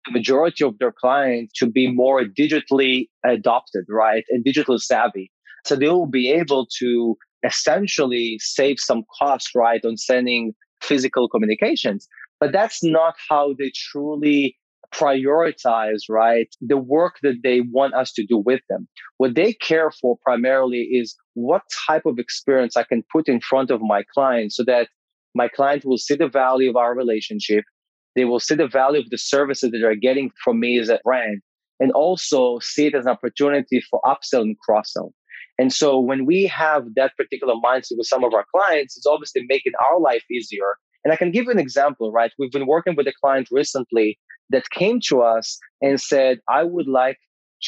the 0.05 0.11
majority 0.11 0.63
of 0.63 0.77
their 0.79 0.91
clients 0.91 1.53
to 1.59 1.67
be 1.69 1.91
more 1.91 2.23
digitally 2.23 3.07
adopted 3.25 3.85
right 3.89 4.23
and 4.29 4.43
digital 4.43 4.77
savvy. 4.79 5.31
So 5.65 5.75
they 5.75 5.87
will 5.87 6.07
be 6.07 6.29
able 6.29 6.67
to 6.79 7.17
essentially 7.45 8.37
save 8.41 8.79
some 8.79 9.03
cost 9.19 9.49
right 9.55 9.83
on 9.85 9.97
sending 9.97 10.53
physical 10.81 11.29
communications. 11.29 12.07
But 12.39 12.51
that's 12.51 12.83
not 12.83 13.15
how 13.29 13.55
they 13.57 13.71
truly 13.73 14.57
prioritize, 14.93 16.01
right? 16.09 16.47
The 16.62 16.77
work 16.77 17.15
that 17.23 17.39
they 17.43 17.62
want 17.62 17.93
us 17.93 18.12
to 18.13 18.25
do 18.25 18.38
with 18.38 18.62
them. 18.69 18.88
What 19.17 19.35
they 19.35 19.53
care 19.53 19.91
for 19.91 20.17
primarily 20.23 20.81
is 20.81 21.15
what 21.33 21.63
type 21.88 22.05
of 22.05 22.19
experience 22.19 22.77
I 22.77 22.83
can 22.83 23.03
put 23.12 23.27
in 23.27 23.41
front 23.41 23.71
of 23.71 23.81
my 23.81 24.03
client 24.13 24.53
so 24.53 24.63
that 24.65 24.89
my 25.35 25.47
client 25.47 25.83
will 25.85 25.97
see 25.97 26.15
the 26.15 26.27
value 26.27 26.69
of 26.69 26.75
our 26.75 26.95
relationship. 26.95 27.63
They 28.15 28.25
will 28.25 28.39
see 28.39 28.55
the 28.55 28.67
value 28.67 29.01
of 29.01 29.09
the 29.09 29.17
services 29.17 29.71
that 29.71 29.79
they're 29.79 29.95
getting 29.95 30.31
from 30.43 30.59
me 30.59 30.79
as 30.79 30.89
a 30.89 31.00
brand 31.03 31.41
and 31.79 31.91
also 31.91 32.59
see 32.62 32.88
it 32.88 32.95
as 32.95 33.05
an 33.05 33.12
opportunity 33.12 33.81
for 33.89 34.00
upsell 34.05 34.41
and 34.41 34.57
cross 34.59 34.93
sell. 34.93 35.13
And 35.57 35.73
so 35.73 36.00
when 36.00 36.25
we 36.25 36.45
have 36.47 36.85
that 36.95 37.15
particular 37.17 37.55
mindset 37.55 37.97
with 37.97 38.07
some 38.07 38.23
of 38.23 38.33
our 38.33 38.45
clients, 38.55 38.97
it's 38.97 39.05
obviously 39.05 39.43
making 39.47 39.73
our 39.89 40.00
life 40.00 40.23
easier 40.31 40.77
and 41.03 41.12
I 41.12 41.15
can 41.15 41.31
give 41.31 41.45
you 41.45 41.51
an 41.51 41.59
example, 41.59 42.12
right? 42.12 42.31
We've 42.39 42.51
been 42.51 42.67
working 42.67 42.95
with 42.95 43.07
a 43.07 43.13
client 43.21 43.50
recently 43.51 44.17
that 44.50 44.69
came 44.69 45.00
to 45.07 45.21
us 45.21 45.57
and 45.81 46.00
said, 46.00 46.39
I 46.47 46.63
would 46.63 46.88
like 46.88 47.17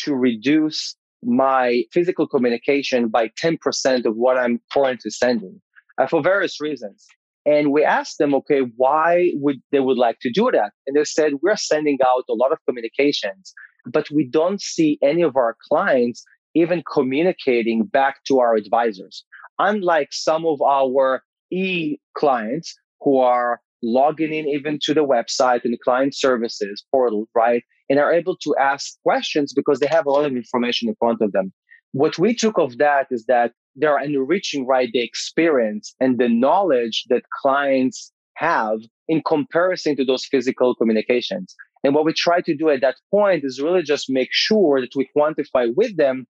to 0.03 0.15
reduce 0.15 0.95
my 1.23 1.83
physical 1.91 2.27
communication 2.27 3.07
by 3.07 3.29
10% 3.41 4.05
of 4.05 4.15
what 4.15 4.37
I'm 4.37 4.61
currently 4.71 5.09
sending 5.09 5.61
uh, 5.97 6.07
for 6.07 6.21
various 6.21 6.61
reasons. 6.61 7.05
And 7.45 7.71
we 7.71 7.83
asked 7.83 8.17
them, 8.17 8.33
okay, 8.35 8.61
why 8.75 9.31
would 9.35 9.57
they 9.71 9.79
would 9.79 9.97
like 9.97 10.17
to 10.21 10.31
do 10.31 10.49
that? 10.51 10.71
And 10.87 10.95
they 10.95 11.03
said, 11.03 11.33
we're 11.41 11.55
sending 11.55 11.99
out 12.03 12.23
a 12.29 12.33
lot 12.33 12.51
of 12.51 12.57
communications, 12.67 13.53
but 13.85 14.09
we 14.09 14.27
don't 14.27 14.61
see 14.61 14.97
any 15.03 15.21
of 15.21 15.35
our 15.35 15.55
clients 15.69 16.23
even 16.55 16.83
communicating 16.91 17.85
back 17.85 18.23
to 18.27 18.39
our 18.39 18.55
advisors. 18.55 19.23
Unlike 19.59 20.09
some 20.11 20.45
of 20.45 20.59
our 20.61 21.21
e 21.51 21.97
clients 22.17 22.75
who 23.01 23.19
are 23.19 23.61
logging 23.83 24.33
in 24.33 24.47
even 24.47 24.79
to 24.83 24.93
the 24.93 25.05
website 25.05 25.63
and 25.63 25.73
the 25.73 25.79
client 25.83 26.15
services 26.15 26.83
portal, 26.91 27.27
right? 27.35 27.63
And 27.89 27.99
are 27.99 28.13
able 28.13 28.37
to 28.37 28.55
ask 28.59 28.99
questions 29.03 29.53
because 29.53 29.79
they 29.79 29.87
have 29.87 30.05
a 30.05 30.11
lot 30.11 30.25
of 30.25 30.35
information 30.35 30.89
in 30.89 30.95
front 30.95 31.21
of 31.21 31.31
them. 31.31 31.53
What 31.91 32.17
we 32.17 32.35
took 32.35 32.57
of 32.57 32.77
that 32.79 33.07
is 33.11 33.25
that 33.27 33.53
they're 33.75 33.99
enriching, 33.99 34.65
right, 34.65 34.89
the 34.91 35.03
experience 35.03 35.93
and 35.99 36.17
the 36.17 36.29
knowledge 36.29 37.05
that 37.09 37.23
clients 37.41 38.11
have 38.35 38.79
in 39.07 39.21
comparison 39.25 39.95
to 39.97 40.05
those 40.05 40.25
physical 40.25 40.75
communications. 40.75 41.55
And 41.83 41.93
what 41.93 42.05
we 42.05 42.13
try 42.13 42.41
to 42.41 42.55
do 42.55 42.69
at 42.69 42.81
that 42.81 42.95
point 43.11 43.43
is 43.43 43.61
really 43.61 43.83
just 43.83 44.09
make 44.09 44.29
sure 44.31 44.81
that 44.81 44.95
we 44.95 45.07
quantify 45.15 45.71
with 45.75 45.95
them 45.97 46.25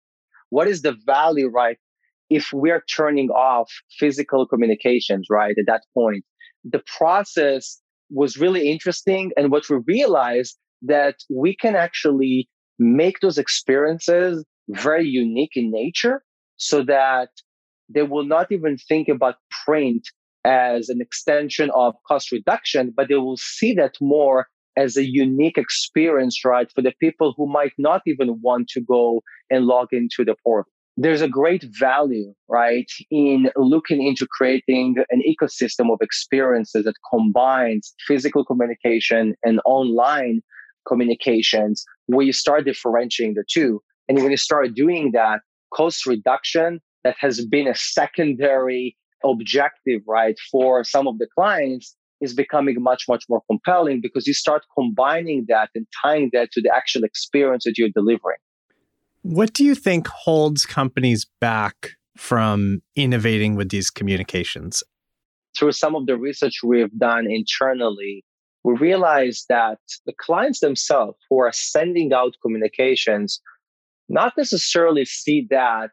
what 0.49 0.67
is 0.67 0.81
the 0.81 0.95
value, 1.05 1.49
right? 1.49 1.77
If 2.29 2.51
we're 2.53 2.83
turning 2.95 3.29
off 3.29 3.69
physical 3.99 4.47
communications, 4.47 5.27
right, 5.29 5.55
at 5.57 5.65
that 5.67 5.83
point, 5.93 6.23
the 6.63 6.81
process 6.97 7.81
was 8.09 8.37
really 8.37 8.71
interesting. 8.71 9.31
And 9.37 9.51
what 9.51 9.69
we 9.69 9.77
realized 9.87 10.57
that 10.83 11.15
we 11.29 11.55
can 11.55 11.75
actually 11.75 12.49
make 12.79 13.19
those 13.19 13.37
experiences 13.37 14.43
very 14.69 15.07
unique 15.07 15.51
in 15.55 15.71
nature 15.71 16.23
so 16.57 16.83
that 16.83 17.29
they 17.89 18.03
will 18.03 18.25
not 18.25 18.51
even 18.51 18.77
think 18.77 19.07
about 19.07 19.35
print 19.65 20.07
as 20.43 20.89
an 20.89 20.99
extension 21.01 21.69
of 21.75 21.93
cost 22.07 22.31
reduction, 22.31 22.93
but 22.95 23.07
they 23.09 23.15
will 23.15 23.37
see 23.37 23.73
that 23.73 23.95
more 24.01 24.47
as 24.77 24.97
a 24.97 25.05
unique 25.05 25.57
experience, 25.57 26.43
right, 26.45 26.71
for 26.73 26.81
the 26.81 26.93
people 26.99 27.33
who 27.37 27.45
might 27.45 27.73
not 27.77 28.01
even 28.07 28.39
want 28.41 28.69
to 28.69 28.81
go 28.81 29.21
and 29.49 29.65
log 29.65 29.89
into 29.91 30.23
the 30.23 30.35
portal 30.43 30.71
there's 30.97 31.21
a 31.21 31.27
great 31.27 31.63
value, 31.79 32.33
right, 32.49 32.89
in 33.09 33.49
looking 33.55 34.05
into 34.05 34.27
creating 34.27 34.95
an 35.09 35.21
ecosystem 35.27 35.91
of 35.91 35.99
experiences 36.01 36.85
that 36.85 36.95
combines 37.11 37.93
physical 38.07 38.43
communication 38.43 39.35
and 39.43 39.61
online 39.65 40.41
communications 40.87 41.85
where 42.07 42.25
you 42.25 42.33
start 42.33 42.65
differentiating 42.65 43.35
the 43.35 43.43
two. 43.49 43.81
And 44.09 44.21
when 44.21 44.31
you 44.31 44.37
start 44.37 44.73
doing 44.73 45.11
that, 45.13 45.39
cost 45.73 46.05
reduction 46.05 46.81
that 47.03 47.15
has 47.19 47.45
been 47.45 47.67
a 47.67 47.75
secondary 47.75 48.97
objective, 49.23 50.01
right, 50.07 50.35
for 50.51 50.83
some 50.83 51.07
of 51.07 51.17
the 51.19 51.27
clients 51.35 51.95
is 52.19 52.33
becoming 52.33 52.75
much, 52.79 53.05
much 53.07 53.25
more 53.29 53.41
compelling 53.49 53.99
because 54.01 54.27
you 54.27 54.33
start 54.33 54.63
combining 54.77 55.45
that 55.47 55.69
and 55.73 55.87
tying 56.03 56.29
that 56.33 56.51
to 56.51 56.61
the 56.61 56.71
actual 56.75 57.03
experience 57.03 57.63
that 57.63 57.77
you're 57.77 57.89
delivering. 57.95 58.37
What 59.23 59.53
do 59.53 59.63
you 59.63 59.75
think 59.75 60.07
holds 60.07 60.65
companies 60.65 61.27
back 61.39 61.91
from 62.17 62.81
innovating 62.95 63.55
with 63.55 63.69
these 63.69 63.89
communications? 63.89 64.83
Through 65.55 65.73
some 65.73 65.95
of 65.95 66.07
the 66.07 66.17
research 66.17 66.61
we've 66.63 66.97
done 66.97 67.29
internally, 67.29 68.25
we 68.63 68.75
realized 68.77 69.45
that 69.49 69.79
the 70.05 70.13
clients 70.19 70.59
themselves 70.59 71.17
who 71.29 71.39
are 71.39 71.51
sending 71.51 72.13
out 72.13 72.33
communications 72.41 73.41
not 74.09 74.33
necessarily 74.37 75.05
see 75.05 75.47
that 75.49 75.91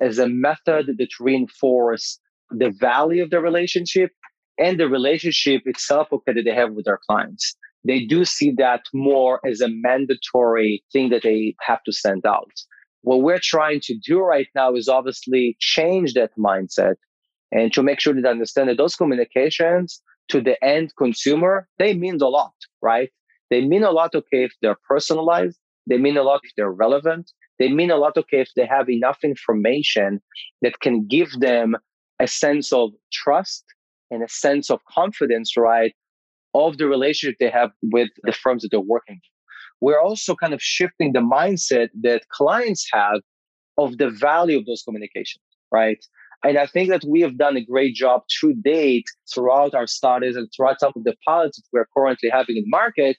as 0.00 0.18
a 0.18 0.28
method 0.28 0.86
that 0.98 1.20
reinforce 1.20 2.18
the 2.50 2.70
value 2.80 3.22
of 3.22 3.30
the 3.30 3.40
relationship 3.40 4.10
and 4.58 4.80
the 4.80 4.88
relationship 4.88 5.62
itself 5.66 6.08
okay, 6.12 6.32
that 6.32 6.44
they 6.44 6.54
have 6.54 6.72
with 6.72 6.86
their 6.86 7.00
clients. 7.06 7.56
They 7.84 8.04
do 8.04 8.24
see 8.24 8.52
that 8.58 8.82
more 8.92 9.40
as 9.46 9.60
a 9.60 9.68
mandatory 9.68 10.84
thing 10.92 11.10
that 11.10 11.22
they 11.22 11.54
have 11.60 11.82
to 11.84 11.92
send 11.92 12.26
out. 12.26 12.52
What 13.02 13.22
we're 13.22 13.40
trying 13.42 13.80
to 13.84 13.96
do 13.96 14.20
right 14.20 14.48
now 14.54 14.74
is 14.74 14.88
obviously 14.88 15.56
change 15.58 16.12
that 16.14 16.30
mindset 16.38 16.96
and 17.52 17.72
to 17.72 17.82
make 17.82 18.00
sure 18.00 18.14
that 18.14 18.22
they 18.22 18.28
understand 18.28 18.68
that 18.68 18.76
those 18.76 18.94
communications 18.94 20.02
to 20.28 20.40
the 20.40 20.62
end 20.62 20.92
consumer, 20.96 21.68
they 21.78 21.94
mean 21.94 22.20
a 22.20 22.28
lot, 22.28 22.52
right? 22.82 23.10
They 23.50 23.62
mean 23.66 23.82
a 23.82 23.90
lot, 23.90 24.14
okay, 24.14 24.44
if 24.44 24.52
they're 24.62 24.78
personalized. 24.88 25.58
They 25.88 25.98
mean 25.98 26.16
a 26.16 26.22
lot 26.22 26.40
if 26.44 26.52
they're 26.56 26.70
relevant. 26.70 27.32
They 27.58 27.68
mean 27.68 27.90
a 27.90 27.96
lot, 27.96 28.16
okay, 28.16 28.40
if 28.40 28.50
they 28.54 28.66
have 28.66 28.88
enough 28.88 29.18
information 29.24 30.20
that 30.62 30.80
can 30.80 31.06
give 31.06 31.32
them 31.40 31.76
a 32.20 32.28
sense 32.28 32.72
of 32.72 32.90
trust 33.12 33.64
and 34.10 34.22
a 34.22 34.28
sense 34.28 34.70
of 34.70 34.80
confidence, 34.84 35.56
right, 35.56 35.94
of 36.54 36.78
the 36.78 36.86
relationship 36.86 37.36
they 37.38 37.50
have 37.50 37.70
with 37.82 38.08
the 38.22 38.32
firms 38.32 38.62
that 38.62 38.70
they're 38.70 38.80
working 38.80 39.16
with. 39.16 39.30
We're 39.80 40.00
also 40.00 40.34
kind 40.34 40.52
of 40.52 40.62
shifting 40.62 41.12
the 41.12 41.20
mindset 41.20 41.88
that 42.02 42.28
clients 42.28 42.86
have 42.92 43.20
of 43.78 43.98
the 43.98 44.10
value 44.10 44.58
of 44.58 44.66
those 44.66 44.82
communications, 44.82 45.42
right? 45.72 46.04
And 46.44 46.58
I 46.58 46.66
think 46.66 46.88
that 46.90 47.04
we 47.06 47.20
have 47.20 47.36
done 47.36 47.56
a 47.56 47.64
great 47.64 47.94
job 47.94 48.22
to 48.40 48.54
date 48.54 49.06
throughout 49.32 49.74
our 49.74 49.86
studies 49.86 50.36
and 50.36 50.48
throughout 50.54 50.80
some 50.80 50.92
of 50.96 51.04
the 51.04 51.14
pilots 51.26 51.62
we're 51.72 51.86
currently 51.96 52.30
having 52.30 52.56
in 52.56 52.64
market 52.66 53.16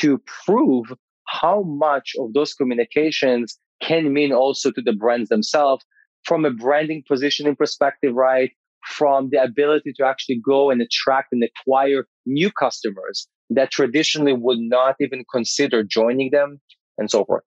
to 0.00 0.22
prove 0.44 0.86
how 1.26 1.62
much 1.62 2.12
of 2.18 2.32
those 2.32 2.54
communications 2.54 3.58
can 3.80 4.12
mean 4.12 4.32
also 4.32 4.70
to 4.70 4.82
the 4.82 4.92
brands 4.92 5.28
themselves 5.28 5.84
from 6.24 6.44
a 6.44 6.50
branding 6.50 7.02
positioning 7.08 7.56
perspective, 7.56 8.14
right? 8.14 8.52
From 8.86 9.28
the 9.30 9.42
ability 9.42 9.92
to 9.96 10.06
actually 10.06 10.40
go 10.44 10.70
and 10.70 10.80
attract 10.80 11.28
and 11.32 11.42
acquire 11.44 12.06
new 12.26 12.50
customers 12.50 13.28
that 13.50 13.70
traditionally 13.70 14.32
would 14.32 14.58
not 14.58 14.96
even 15.00 15.24
consider 15.32 15.82
joining 15.82 16.30
them 16.30 16.60
and 16.96 17.10
so 17.10 17.24
forth. 17.24 17.42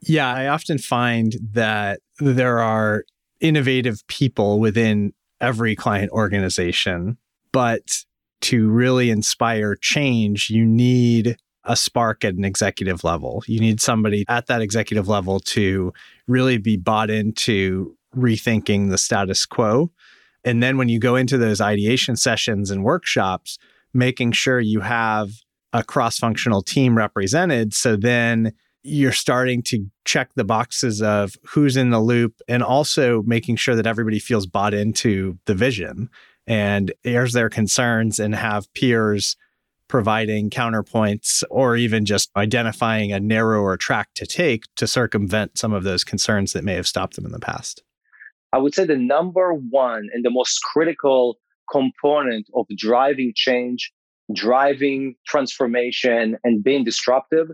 Yeah, 0.00 0.32
I 0.32 0.48
often 0.48 0.78
find 0.78 1.36
that 1.52 2.00
there 2.18 2.58
are 2.58 3.04
innovative 3.40 4.06
people 4.06 4.60
within 4.60 5.12
every 5.40 5.76
client 5.76 6.10
organization, 6.12 7.18
but 7.52 8.04
to 8.42 8.68
really 8.68 9.10
inspire 9.10 9.76
change, 9.76 10.50
you 10.50 10.64
need 10.64 11.36
a 11.64 11.76
spark 11.76 12.24
at 12.24 12.34
an 12.34 12.44
executive 12.44 13.04
level. 13.04 13.42
You 13.46 13.60
need 13.60 13.80
somebody 13.80 14.24
at 14.28 14.46
that 14.48 14.60
executive 14.60 15.08
level 15.08 15.38
to 15.40 15.92
really 16.26 16.58
be 16.58 16.76
bought 16.76 17.10
into 17.10 17.96
rethinking 18.16 18.90
the 18.90 18.98
status 18.98 19.46
quo. 19.46 19.90
And 20.44 20.62
then 20.62 20.76
when 20.76 20.88
you 20.88 20.98
go 20.98 21.16
into 21.16 21.38
those 21.38 21.60
ideation 21.60 22.16
sessions 22.16 22.70
and 22.70 22.84
workshops, 22.84 23.58
making 23.94 24.32
sure 24.32 24.60
you 24.60 24.80
have 24.80 25.30
a 25.72 25.82
cross 25.82 26.18
functional 26.18 26.62
team 26.62 26.96
represented. 26.96 27.72
So 27.74 27.96
then 27.96 28.52
you're 28.82 29.12
starting 29.12 29.62
to 29.62 29.86
check 30.04 30.30
the 30.34 30.44
boxes 30.44 31.00
of 31.00 31.36
who's 31.46 31.76
in 31.76 31.90
the 31.90 32.00
loop 32.00 32.40
and 32.48 32.62
also 32.62 33.22
making 33.22 33.56
sure 33.56 33.76
that 33.76 33.86
everybody 33.86 34.18
feels 34.18 34.46
bought 34.46 34.74
into 34.74 35.38
the 35.46 35.54
vision 35.54 36.10
and 36.46 36.92
airs 37.04 37.32
their 37.32 37.48
concerns 37.48 38.18
and 38.18 38.34
have 38.34 38.72
peers 38.74 39.36
providing 39.86 40.50
counterpoints 40.50 41.42
or 41.50 41.76
even 41.76 42.04
just 42.04 42.30
identifying 42.36 43.12
a 43.12 43.20
narrower 43.20 43.76
track 43.76 44.08
to 44.14 44.26
take 44.26 44.64
to 44.74 44.86
circumvent 44.86 45.56
some 45.58 45.72
of 45.72 45.84
those 45.84 46.02
concerns 46.02 46.54
that 46.54 46.64
may 46.64 46.74
have 46.74 46.86
stopped 46.86 47.14
them 47.14 47.26
in 47.26 47.32
the 47.32 47.38
past? 47.38 47.82
I 48.52 48.58
would 48.58 48.74
say 48.74 48.84
the 48.84 48.96
number 48.96 49.54
one 49.54 50.08
and 50.12 50.24
the 50.24 50.30
most 50.30 50.58
critical 50.62 51.38
component 51.70 52.48
of 52.54 52.66
driving 52.76 53.32
change, 53.34 53.90
driving 54.34 55.14
transformation, 55.26 56.36
and 56.44 56.62
being 56.62 56.84
disruptive 56.84 57.48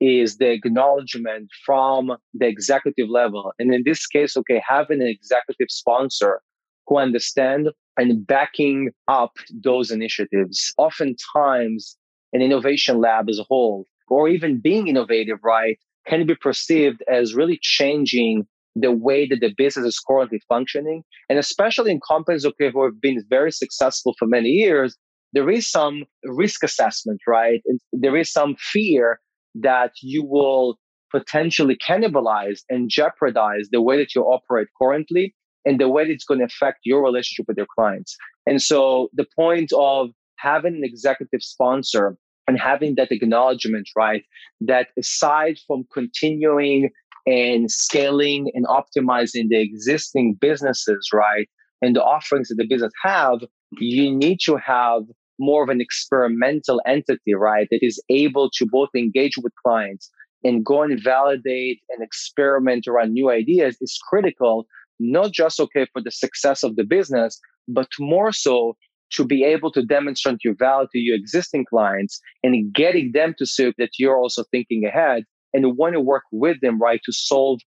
is 0.00 0.36
the 0.36 0.50
acknowledgement 0.50 1.48
from 1.64 2.16
the 2.34 2.46
executive 2.46 3.08
level. 3.08 3.52
And 3.58 3.74
in 3.74 3.82
this 3.84 4.06
case, 4.06 4.36
okay, 4.36 4.62
having 4.66 5.00
an 5.00 5.08
executive 5.08 5.70
sponsor 5.70 6.42
who 6.86 6.98
understand 6.98 7.70
and 7.96 8.26
backing 8.26 8.90
up 9.08 9.32
those 9.50 9.90
initiatives. 9.90 10.72
Oftentimes, 10.76 11.96
an 12.32 12.42
innovation 12.42 13.00
lab 13.00 13.28
as 13.28 13.38
a 13.38 13.44
whole, 13.44 13.86
or 14.08 14.28
even 14.28 14.60
being 14.60 14.86
innovative, 14.86 15.38
right, 15.42 15.78
can 16.06 16.26
be 16.26 16.34
perceived 16.34 17.02
as 17.08 17.34
really 17.34 17.58
changing 17.60 18.46
the 18.76 18.92
way 18.92 19.26
that 19.26 19.40
the 19.40 19.52
business 19.56 19.86
is 19.86 19.98
currently 19.98 20.40
functioning. 20.48 21.02
And 21.28 21.38
especially 21.38 21.90
in 21.90 22.00
companies 22.06 22.44
okay, 22.44 22.70
who 22.70 22.84
have 22.84 23.00
been 23.00 23.24
very 23.28 23.50
successful 23.50 24.14
for 24.18 24.26
many 24.26 24.50
years, 24.50 24.96
there 25.32 25.50
is 25.50 25.68
some 25.68 26.04
risk 26.24 26.62
assessment, 26.62 27.20
right? 27.26 27.62
And 27.66 27.80
there 27.92 28.16
is 28.16 28.30
some 28.30 28.54
fear 28.58 29.18
that 29.54 29.92
you 30.02 30.24
will 30.24 30.78
potentially 31.10 31.76
cannibalize 31.76 32.60
and 32.68 32.90
jeopardize 32.90 33.68
the 33.72 33.80
way 33.80 33.96
that 33.96 34.14
you 34.14 34.22
operate 34.22 34.68
currently 34.80 35.34
and 35.64 35.80
the 35.80 35.88
way 35.88 36.04
that 36.04 36.12
it's 36.12 36.24
going 36.24 36.40
to 36.40 36.46
affect 36.46 36.80
your 36.84 37.02
relationship 37.02 37.46
with 37.48 37.56
your 37.56 37.66
clients. 37.74 38.16
And 38.46 38.62
so 38.62 39.08
the 39.14 39.26
point 39.34 39.70
of 39.76 40.10
having 40.38 40.76
an 40.76 40.84
executive 40.84 41.42
sponsor 41.42 42.16
and 42.46 42.60
having 42.60 42.94
that 42.96 43.10
acknowledgement, 43.10 43.88
right, 43.96 44.22
that 44.60 44.88
aside 44.98 45.58
from 45.66 45.84
continuing 45.92 46.90
and 47.26 47.70
scaling 47.70 48.50
and 48.54 48.66
optimizing 48.66 49.48
the 49.48 49.60
existing 49.60 50.36
businesses, 50.40 51.08
right, 51.12 51.48
and 51.82 51.96
the 51.96 52.02
offerings 52.02 52.48
that 52.48 52.56
the 52.56 52.66
business 52.66 52.92
have, 53.02 53.40
you 53.78 54.14
need 54.14 54.38
to 54.44 54.56
have 54.56 55.02
more 55.38 55.62
of 55.62 55.68
an 55.68 55.80
experimental 55.80 56.80
entity, 56.86 57.34
right, 57.34 57.66
that 57.70 57.80
is 57.82 58.02
able 58.08 58.50
to 58.54 58.66
both 58.70 58.88
engage 58.96 59.36
with 59.36 59.52
clients 59.64 60.10
and 60.44 60.64
go 60.64 60.82
and 60.82 61.02
validate 61.02 61.80
and 61.90 62.02
experiment 62.02 62.86
around 62.86 63.12
new 63.12 63.30
ideas 63.30 63.76
is 63.80 63.98
critical, 64.08 64.66
not 65.00 65.32
just 65.32 65.60
okay 65.60 65.86
for 65.92 66.00
the 66.00 66.10
success 66.10 66.62
of 66.62 66.76
the 66.76 66.84
business, 66.84 67.38
but 67.68 67.88
more 67.98 68.32
so 68.32 68.76
to 69.12 69.24
be 69.24 69.44
able 69.44 69.70
to 69.72 69.84
demonstrate 69.84 70.38
your 70.42 70.54
value 70.58 70.88
to 70.92 70.98
your 70.98 71.16
existing 71.16 71.64
clients 71.68 72.20
and 72.42 72.72
getting 72.74 73.12
them 73.12 73.34
to 73.38 73.46
see 73.46 73.72
that 73.78 73.90
you're 73.98 74.16
also 74.16 74.44
thinking 74.50 74.84
ahead 74.84 75.24
and 75.56 75.76
want 75.76 75.94
to 75.94 76.00
work 76.00 76.24
with 76.30 76.60
them, 76.60 76.78
right, 76.78 77.00
to 77.04 77.12
solve 77.12 77.60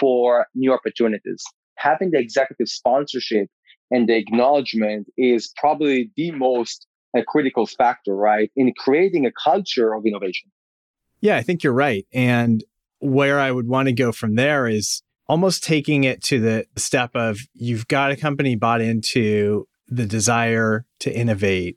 for 0.00 0.46
new 0.54 0.72
opportunities. 0.72 1.44
Having 1.76 2.12
the 2.12 2.18
executive 2.18 2.68
sponsorship 2.68 3.48
and 3.90 4.08
the 4.08 4.16
acknowledgement 4.16 5.08
is 5.18 5.52
probably 5.58 6.10
the 6.16 6.30
most 6.30 6.86
a 7.16 7.22
critical 7.22 7.66
factor, 7.66 8.16
right, 8.16 8.50
in 8.56 8.72
creating 8.76 9.24
a 9.24 9.30
culture 9.32 9.94
of 9.94 10.04
innovation. 10.04 10.50
Yeah, 11.20 11.36
I 11.36 11.42
think 11.42 11.62
you're 11.62 11.72
right. 11.72 12.06
And 12.12 12.64
where 12.98 13.38
I 13.38 13.52
would 13.52 13.68
want 13.68 13.86
to 13.86 13.92
go 13.92 14.10
from 14.10 14.34
there 14.34 14.66
is 14.66 15.02
almost 15.28 15.62
taking 15.62 16.04
it 16.04 16.22
to 16.24 16.40
the 16.40 16.66
step 16.76 17.10
of 17.14 17.38
you've 17.54 17.86
got 17.86 18.10
a 18.10 18.16
company 18.16 18.56
bought 18.56 18.80
into 18.80 19.68
the 19.86 20.06
desire 20.06 20.86
to 21.00 21.16
innovate, 21.16 21.76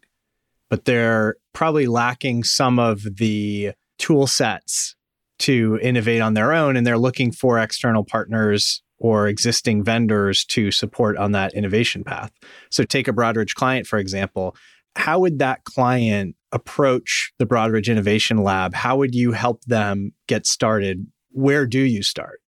but 0.69 0.85
they're 0.85 1.35
probably 1.53 1.85
lacking 1.85 2.43
some 2.43 2.79
of 2.79 3.03
the 3.17 3.73
tool 3.99 4.25
sets 4.25 4.95
to 5.39 5.79
innovate 5.81 6.21
on 6.21 6.33
their 6.33 6.53
own. 6.53 6.75
And 6.75 6.85
they're 6.85 6.97
looking 6.97 7.31
for 7.31 7.59
external 7.59 8.03
partners 8.03 8.81
or 8.99 9.27
existing 9.27 9.83
vendors 9.83 10.43
to 10.45 10.71
support 10.71 11.17
on 11.17 11.31
that 11.33 11.53
innovation 11.53 12.03
path. 12.03 12.31
So, 12.71 12.83
take 12.83 13.07
a 13.07 13.13
Broadridge 13.13 13.53
client, 13.53 13.85
for 13.85 13.99
example 13.99 14.55
how 14.97 15.19
would 15.19 15.39
that 15.39 15.63
client 15.63 16.35
approach 16.51 17.31
the 17.37 17.45
Broadridge 17.45 17.89
Innovation 17.89 18.37
Lab? 18.37 18.73
How 18.73 18.97
would 18.97 19.13
you 19.13 19.31
help 19.31 19.63
them 19.65 20.11
get 20.27 20.45
started? 20.45 21.05
Where 21.31 21.67
do 21.67 21.79
you 21.79 22.01
start? 22.01 22.39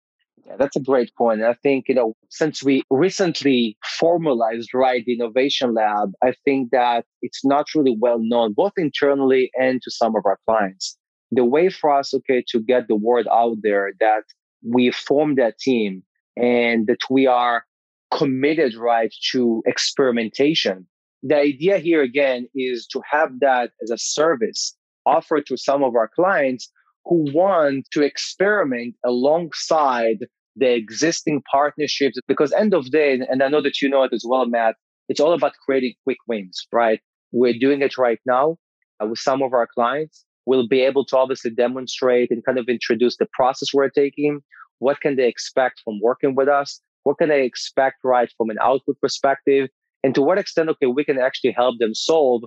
Yeah, 0.46 0.56
that's 0.58 0.76
a 0.76 0.82
great 0.82 1.12
point. 1.16 1.44
I 1.44 1.54
think, 1.54 1.86
you 1.88 1.96
know, 1.96 2.16
since 2.30 2.64
we 2.64 2.82
recently 2.90 3.78
formalized, 4.00 4.74
right, 4.74 5.04
the 5.06 5.14
Innovation 5.14 5.76
Lab, 5.76 6.12
I 6.24 6.34
think 6.44 6.72
that 6.72 7.06
it's 7.22 7.46
not 7.46 7.68
really 7.76 7.96
well 8.00 8.20
known, 8.20 8.54
both 8.54 8.74
internally 8.78 9.52
and 9.54 9.80
to 9.84 9.92
some 9.92 10.16
of 10.16 10.24
our 10.26 10.40
clients. 10.48 10.98
The 11.32 11.46
way 11.46 11.70
for 11.70 11.92
us, 11.92 12.14
okay, 12.14 12.44
to 12.50 12.60
get 12.60 12.88
the 12.88 12.96
word 12.96 13.28
out 13.32 13.58
there 13.62 13.94
that 14.00 14.24
we 14.68 14.92
formed 14.92 15.38
that 15.38 15.60
team 15.60 16.04
and 16.36 16.88
that 16.88 17.02
we 17.10 17.28
are 17.28 17.66
committed, 18.12 18.76
right, 18.76 19.14
to 19.32 19.62
experimentation. 19.66 20.88
The 21.22 21.38
idea 21.38 21.78
here 21.78 22.02
again 22.02 22.48
is 22.56 22.88
to 22.88 23.02
have 23.10 23.40
that 23.42 23.72
as 23.84 23.92
a 23.92 23.98
service 23.98 24.76
offered 25.06 25.46
to 25.48 25.58
some 25.58 25.84
of 25.84 25.96
our 25.96 26.08
clients 26.08 26.72
who 27.06 27.26
want 27.34 27.88
to 27.92 28.04
experiment 28.04 28.96
alongside 29.04 30.20
the 30.56 30.74
existing 30.74 31.42
partnerships 31.50 32.18
because 32.28 32.52
end 32.54 32.74
of 32.74 32.92
day 32.92 33.14
and 33.14 33.42
i 33.42 33.48
know 33.48 33.62
that 33.62 33.82
you 33.82 33.90
know 33.90 34.04
it 34.04 34.14
as 34.14 34.26
well 34.28 34.46
matt 34.46 34.76
it's 35.08 35.20
all 35.20 35.34
about 35.34 35.54
creating 35.66 35.94
quick 36.04 36.18
wins 36.28 36.68
right 36.72 37.00
we're 37.32 37.58
doing 37.58 37.82
it 37.82 37.98
right 37.98 38.20
now 38.26 38.58
uh, 39.02 39.06
with 39.06 39.20
some 39.20 39.42
of 39.42 39.54
our 39.54 39.68
clients 39.68 40.26
we'll 40.50 40.68
be 40.68 40.82
able 40.82 41.06
to 41.06 41.18
obviously 41.18 41.52
demonstrate 41.52 42.32
and 42.32 42.44
kind 42.46 42.58
of 42.58 42.68
introduce 42.68 43.18
the 43.18 43.28
process 43.34 43.70
we're 43.74 43.90
taking 43.90 44.40
what 44.80 45.00
can 45.02 45.16
they 45.16 45.28
expect 45.28 45.82
from 45.84 46.00
working 46.02 46.36
with 46.36 46.48
us 46.48 46.82
what 47.04 47.18
can 47.18 47.30
they 47.30 47.44
expect 47.46 47.98
right 48.04 48.32
from 48.38 48.50
an 48.50 48.58
output 48.62 49.00
perspective 49.02 49.70
and 50.04 50.16
to 50.16 50.22
what 50.22 50.38
extent 50.38 50.70
okay 50.70 50.88
we 50.88 51.04
can 51.04 51.20
actually 51.20 51.52
help 51.52 51.76
them 51.80 51.94
solve 51.94 52.44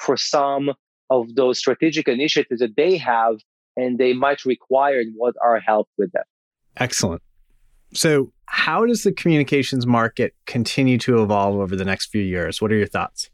for 0.00 0.16
some 0.16 0.70
of 1.10 1.34
those 1.34 1.58
strategic 1.58 2.08
initiatives 2.08 2.60
that 2.60 2.76
they 2.76 2.96
have 2.96 3.36
and 3.76 3.98
they 3.98 4.12
might 4.12 4.44
require 4.44 5.02
what 5.16 5.34
our 5.42 5.58
help 5.60 5.88
with 5.98 6.12
them 6.12 6.24
excellent 6.76 7.22
so, 7.94 8.32
how 8.46 8.84
does 8.84 9.02
the 9.02 9.12
communications 9.12 9.86
market 9.86 10.34
continue 10.46 10.98
to 10.98 11.22
evolve 11.22 11.56
over 11.56 11.76
the 11.76 11.84
next 11.84 12.06
few 12.06 12.22
years? 12.22 12.60
What 12.60 12.72
are 12.72 12.76
your 12.76 12.86
thoughts? 12.86 13.30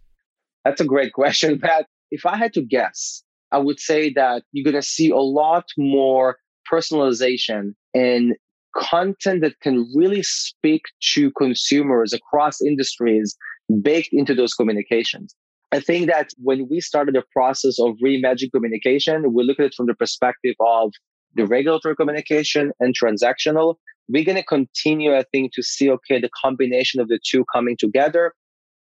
That's 0.65 0.81
a 0.81 0.85
great 0.85 1.13
question, 1.21 1.59
Pat. 1.59 1.87
If 2.11 2.27
I 2.27 2.37
had 2.37 2.53
to 2.55 2.63
guess, 2.63 3.23
I 3.53 3.59
would 3.59 3.79
say 3.81 4.13
that 4.15 4.43
you're 4.53 4.65
going 4.65 4.81
to 4.81 4.87
see 4.87 5.11
a 5.11 5.17
lot 5.17 5.67
more 5.77 6.39
personalization 6.71 7.75
and 7.95 8.35
content 8.75 9.43
that 9.43 9.61
can 9.61 9.87
really 9.95 10.23
speak 10.23 10.83
to 11.15 11.31
consumers 11.33 12.13
across 12.13 12.63
industries 12.63 13.37
baked 13.83 14.09
into 14.13 14.35
those 14.35 14.55
communications. 14.55 15.35
I 15.71 15.81
think 15.81 16.07
that 16.07 16.31
when 16.39 16.69
we 16.69 16.81
started 16.81 17.15
the 17.15 17.25
process 17.33 17.79
of 17.79 17.97
reimagining 18.05 18.53
communication, 18.53 19.33
we 19.33 19.45
look 19.45 19.61
at 19.61 19.67
it 19.67 19.75
from 19.75 19.87
the 19.87 19.95
perspective 19.95 20.55
of 20.61 20.93
the 21.35 21.47
regulatory 21.47 21.97
communication 21.97 22.73
and 22.81 22.95
transactional 22.95 23.77
we're 24.09 24.25
going 24.25 24.37
to 24.37 24.45
continue, 24.45 25.15
I 25.15 25.25
think, 25.33 25.53
to 25.55 25.63
see, 25.63 25.91
okay, 25.91 26.21
the 26.21 26.31
combination 26.43 27.01
of 27.01 27.09
the 27.09 27.19
two 27.25 27.45
coming 27.53 27.77
together. 27.77 28.35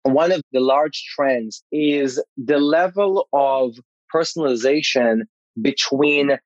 One 0.04 0.32
of 0.32 0.42
the 0.52 0.60
large 0.60 1.04
trends 1.16 1.64
is 1.72 2.22
the 2.38 2.58
level 2.58 3.28
of 3.34 3.76
personalization 4.14 5.22
between 5.62 6.38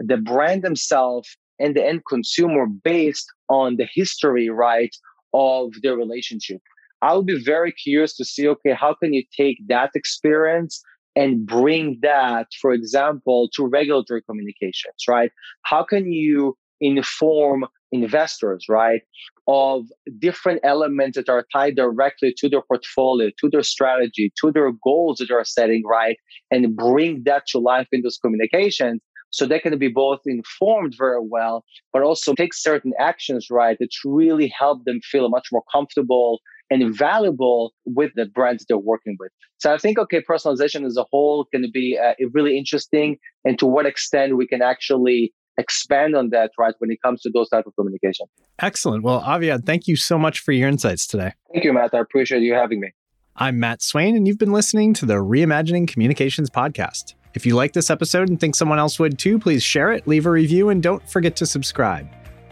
the 0.00 0.16
brand 0.16 0.62
themselves 0.62 1.36
and 1.58 1.76
the 1.76 1.84
end 1.84 2.02
consumer 2.08 2.66
based 2.66 3.26
on 3.48 3.76
the 3.76 3.86
history, 3.92 4.48
right, 4.48 4.94
of 5.34 5.70
their 5.82 5.96
relationship. 5.96 6.60
I'll 7.02 7.22
be 7.22 7.42
very 7.42 7.72
curious 7.72 8.16
to 8.16 8.24
see, 8.24 8.48
okay, 8.48 8.72
how 8.72 8.94
can 8.94 9.12
you 9.12 9.24
take 9.36 9.58
that 9.68 9.90
experience 9.94 10.82
and 11.14 11.46
bring 11.46 11.98
that, 12.02 12.46
for 12.60 12.72
example, 12.72 13.50
to 13.54 13.66
regulatory 13.66 14.22
communications, 14.22 15.04
right? 15.08 15.30
How 15.62 15.82
can 15.82 16.10
you 16.10 16.56
inform 16.80 17.66
investors, 17.92 18.64
right, 18.68 19.02
of 19.46 19.84
different 20.18 20.60
elements 20.64 21.16
that 21.16 21.28
are 21.28 21.46
tied 21.52 21.76
directly 21.76 22.34
to 22.38 22.48
their 22.48 22.62
portfolio, 22.62 23.30
to 23.40 23.50
their 23.50 23.62
strategy, 23.62 24.32
to 24.40 24.50
their 24.50 24.72
goals 24.82 25.18
that 25.18 25.26
they're 25.28 25.44
setting, 25.44 25.82
right, 25.86 26.16
and 26.50 26.74
bring 26.74 27.22
that 27.24 27.44
to 27.48 27.58
life 27.58 27.88
in 27.92 28.02
those 28.02 28.18
communications. 28.18 29.00
So 29.30 29.46
they 29.46 29.60
can 29.60 29.78
be 29.78 29.88
both 29.88 30.20
informed 30.26 30.94
very 30.98 31.20
well, 31.22 31.64
but 31.92 32.02
also 32.02 32.34
take 32.34 32.52
certain 32.52 32.92
actions, 32.98 33.46
right, 33.50 33.76
that 33.80 33.88
really 34.04 34.52
help 34.58 34.84
them 34.84 35.00
feel 35.02 35.28
much 35.30 35.48
more 35.50 35.62
comfortable 35.72 36.40
and 36.70 36.94
valuable 36.94 37.72
with 37.84 38.12
the 38.14 38.26
brands 38.26 38.64
they're 38.66 38.78
working 38.78 39.16
with. 39.18 39.30
So 39.58 39.72
I 39.72 39.78
think, 39.78 39.98
okay, 39.98 40.22
personalization 40.22 40.86
as 40.86 40.96
a 40.96 41.04
whole 41.10 41.46
can 41.52 41.70
be 41.72 41.98
uh, 42.02 42.14
really 42.32 42.58
interesting 42.58 43.18
and 43.44 43.58
to 43.58 43.66
what 43.66 43.86
extent 43.86 44.36
we 44.36 44.46
can 44.46 44.62
actually 44.62 45.32
expand 45.58 46.16
on 46.16 46.30
that, 46.30 46.50
right, 46.58 46.74
when 46.78 46.90
it 46.90 47.00
comes 47.02 47.20
to 47.22 47.30
those 47.32 47.48
type 47.48 47.66
of 47.66 47.74
communication. 47.76 48.26
Excellent. 48.58 49.02
Well, 49.02 49.20
Aviad, 49.22 49.66
thank 49.66 49.86
you 49.86 49.96
so 49.96 50.18
much 50.18 50.40
for 50.40 50.52
your 50.52 50.68
insights 50.68 51.06
today. 51.06 51.32
Thank 51.52 51.64
you, 51.64 51.72
Matt. 51.72 51.94
I 51.94 51.98
appreciate 51.98 52.42
you 52.42 52.54
having 52.54 52.80
me. 52.80 52.92
I'm 53.36 53.58
Matt 53.58 53.82
Swain, 53.82 54.14
and 54.14 54.28
you've 54.28 54.38
been 54.38 54.52
listening 54.52 54.92
to 54.94 55.06
the 55.06 55.14
Reimagining 55.14 55.88
Communications 55.88 56.50
podcast. 56.50 57.14
If 57.34 57.46
you 57.46 57.54
like 57.54 57.72
this 57.72 57.88
episode 57.88 58.28
and 58.28 58.38
think 58.38 58.54
someone 58.54 58.78
else 58.78 58.98
would 58.98 59.18
too, 59.18 59.38
please 59.38 59.62
share 59.62 59.90
it, 59.90 60.06
leave 60.06 60.26
a 60.26 60.30
review, 60.30 60.68
and 60.68 60.82
don't 60.82 61.08
forget 61.08 61.34
to 61.36 61.46
subscribe. 61.46 62.06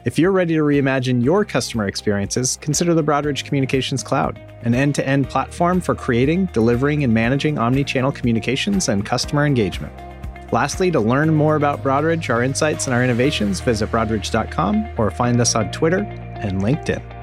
If 0.07 0.19
you're 0.19 0.33
ready 0.33 0.55
to 0.55 0.63
reimagine 0.63 1.23
your 1.23 1.45
customer 1.45 1.87
experiences, 1.87 2.59
consider 2.63 2.95
the 2.95 3.05
Broadridge 3.05 3.45
Communications 3.45 4.03
Cloud, 4.03 4.41
an 4.63 4.75
end 4.75 4.95
to 4.95 5.07
end 5.07 5.29
platform 5.29 5.83
for 5.83 5.95
creating, 5.95 6.47
delivering, 6.55 7.05
and 7.05 7.13
managing 7.13 7.59
omni 7.59 7.85
channel 7.85 8.11
communications 8.11 8.89
and 8.89 9.05
customer 9.05 9.45
engagement. 9.45 9.93
Lastly, 10.53 10.91
to 10.91 11.01
learn 11.01 11.33
more 11.35 11.57
about 11.57 11.83
Broadridge, 11.83 12.29
our 12.29 12.43
insights, 12.43 12.87
and 12.87 12.95
our 12.95 13.05
innovations, 13.05 13.61
visit 13.61 13.91
broadridge.com 13.91 14.89
or 14.99 15.11
find 15.11 15.41
us 15.41 15.55
on 15.55 15.71
Twitter 15.71 16.01
and 16.01 16.61
LinkedIn. 16.61 17.20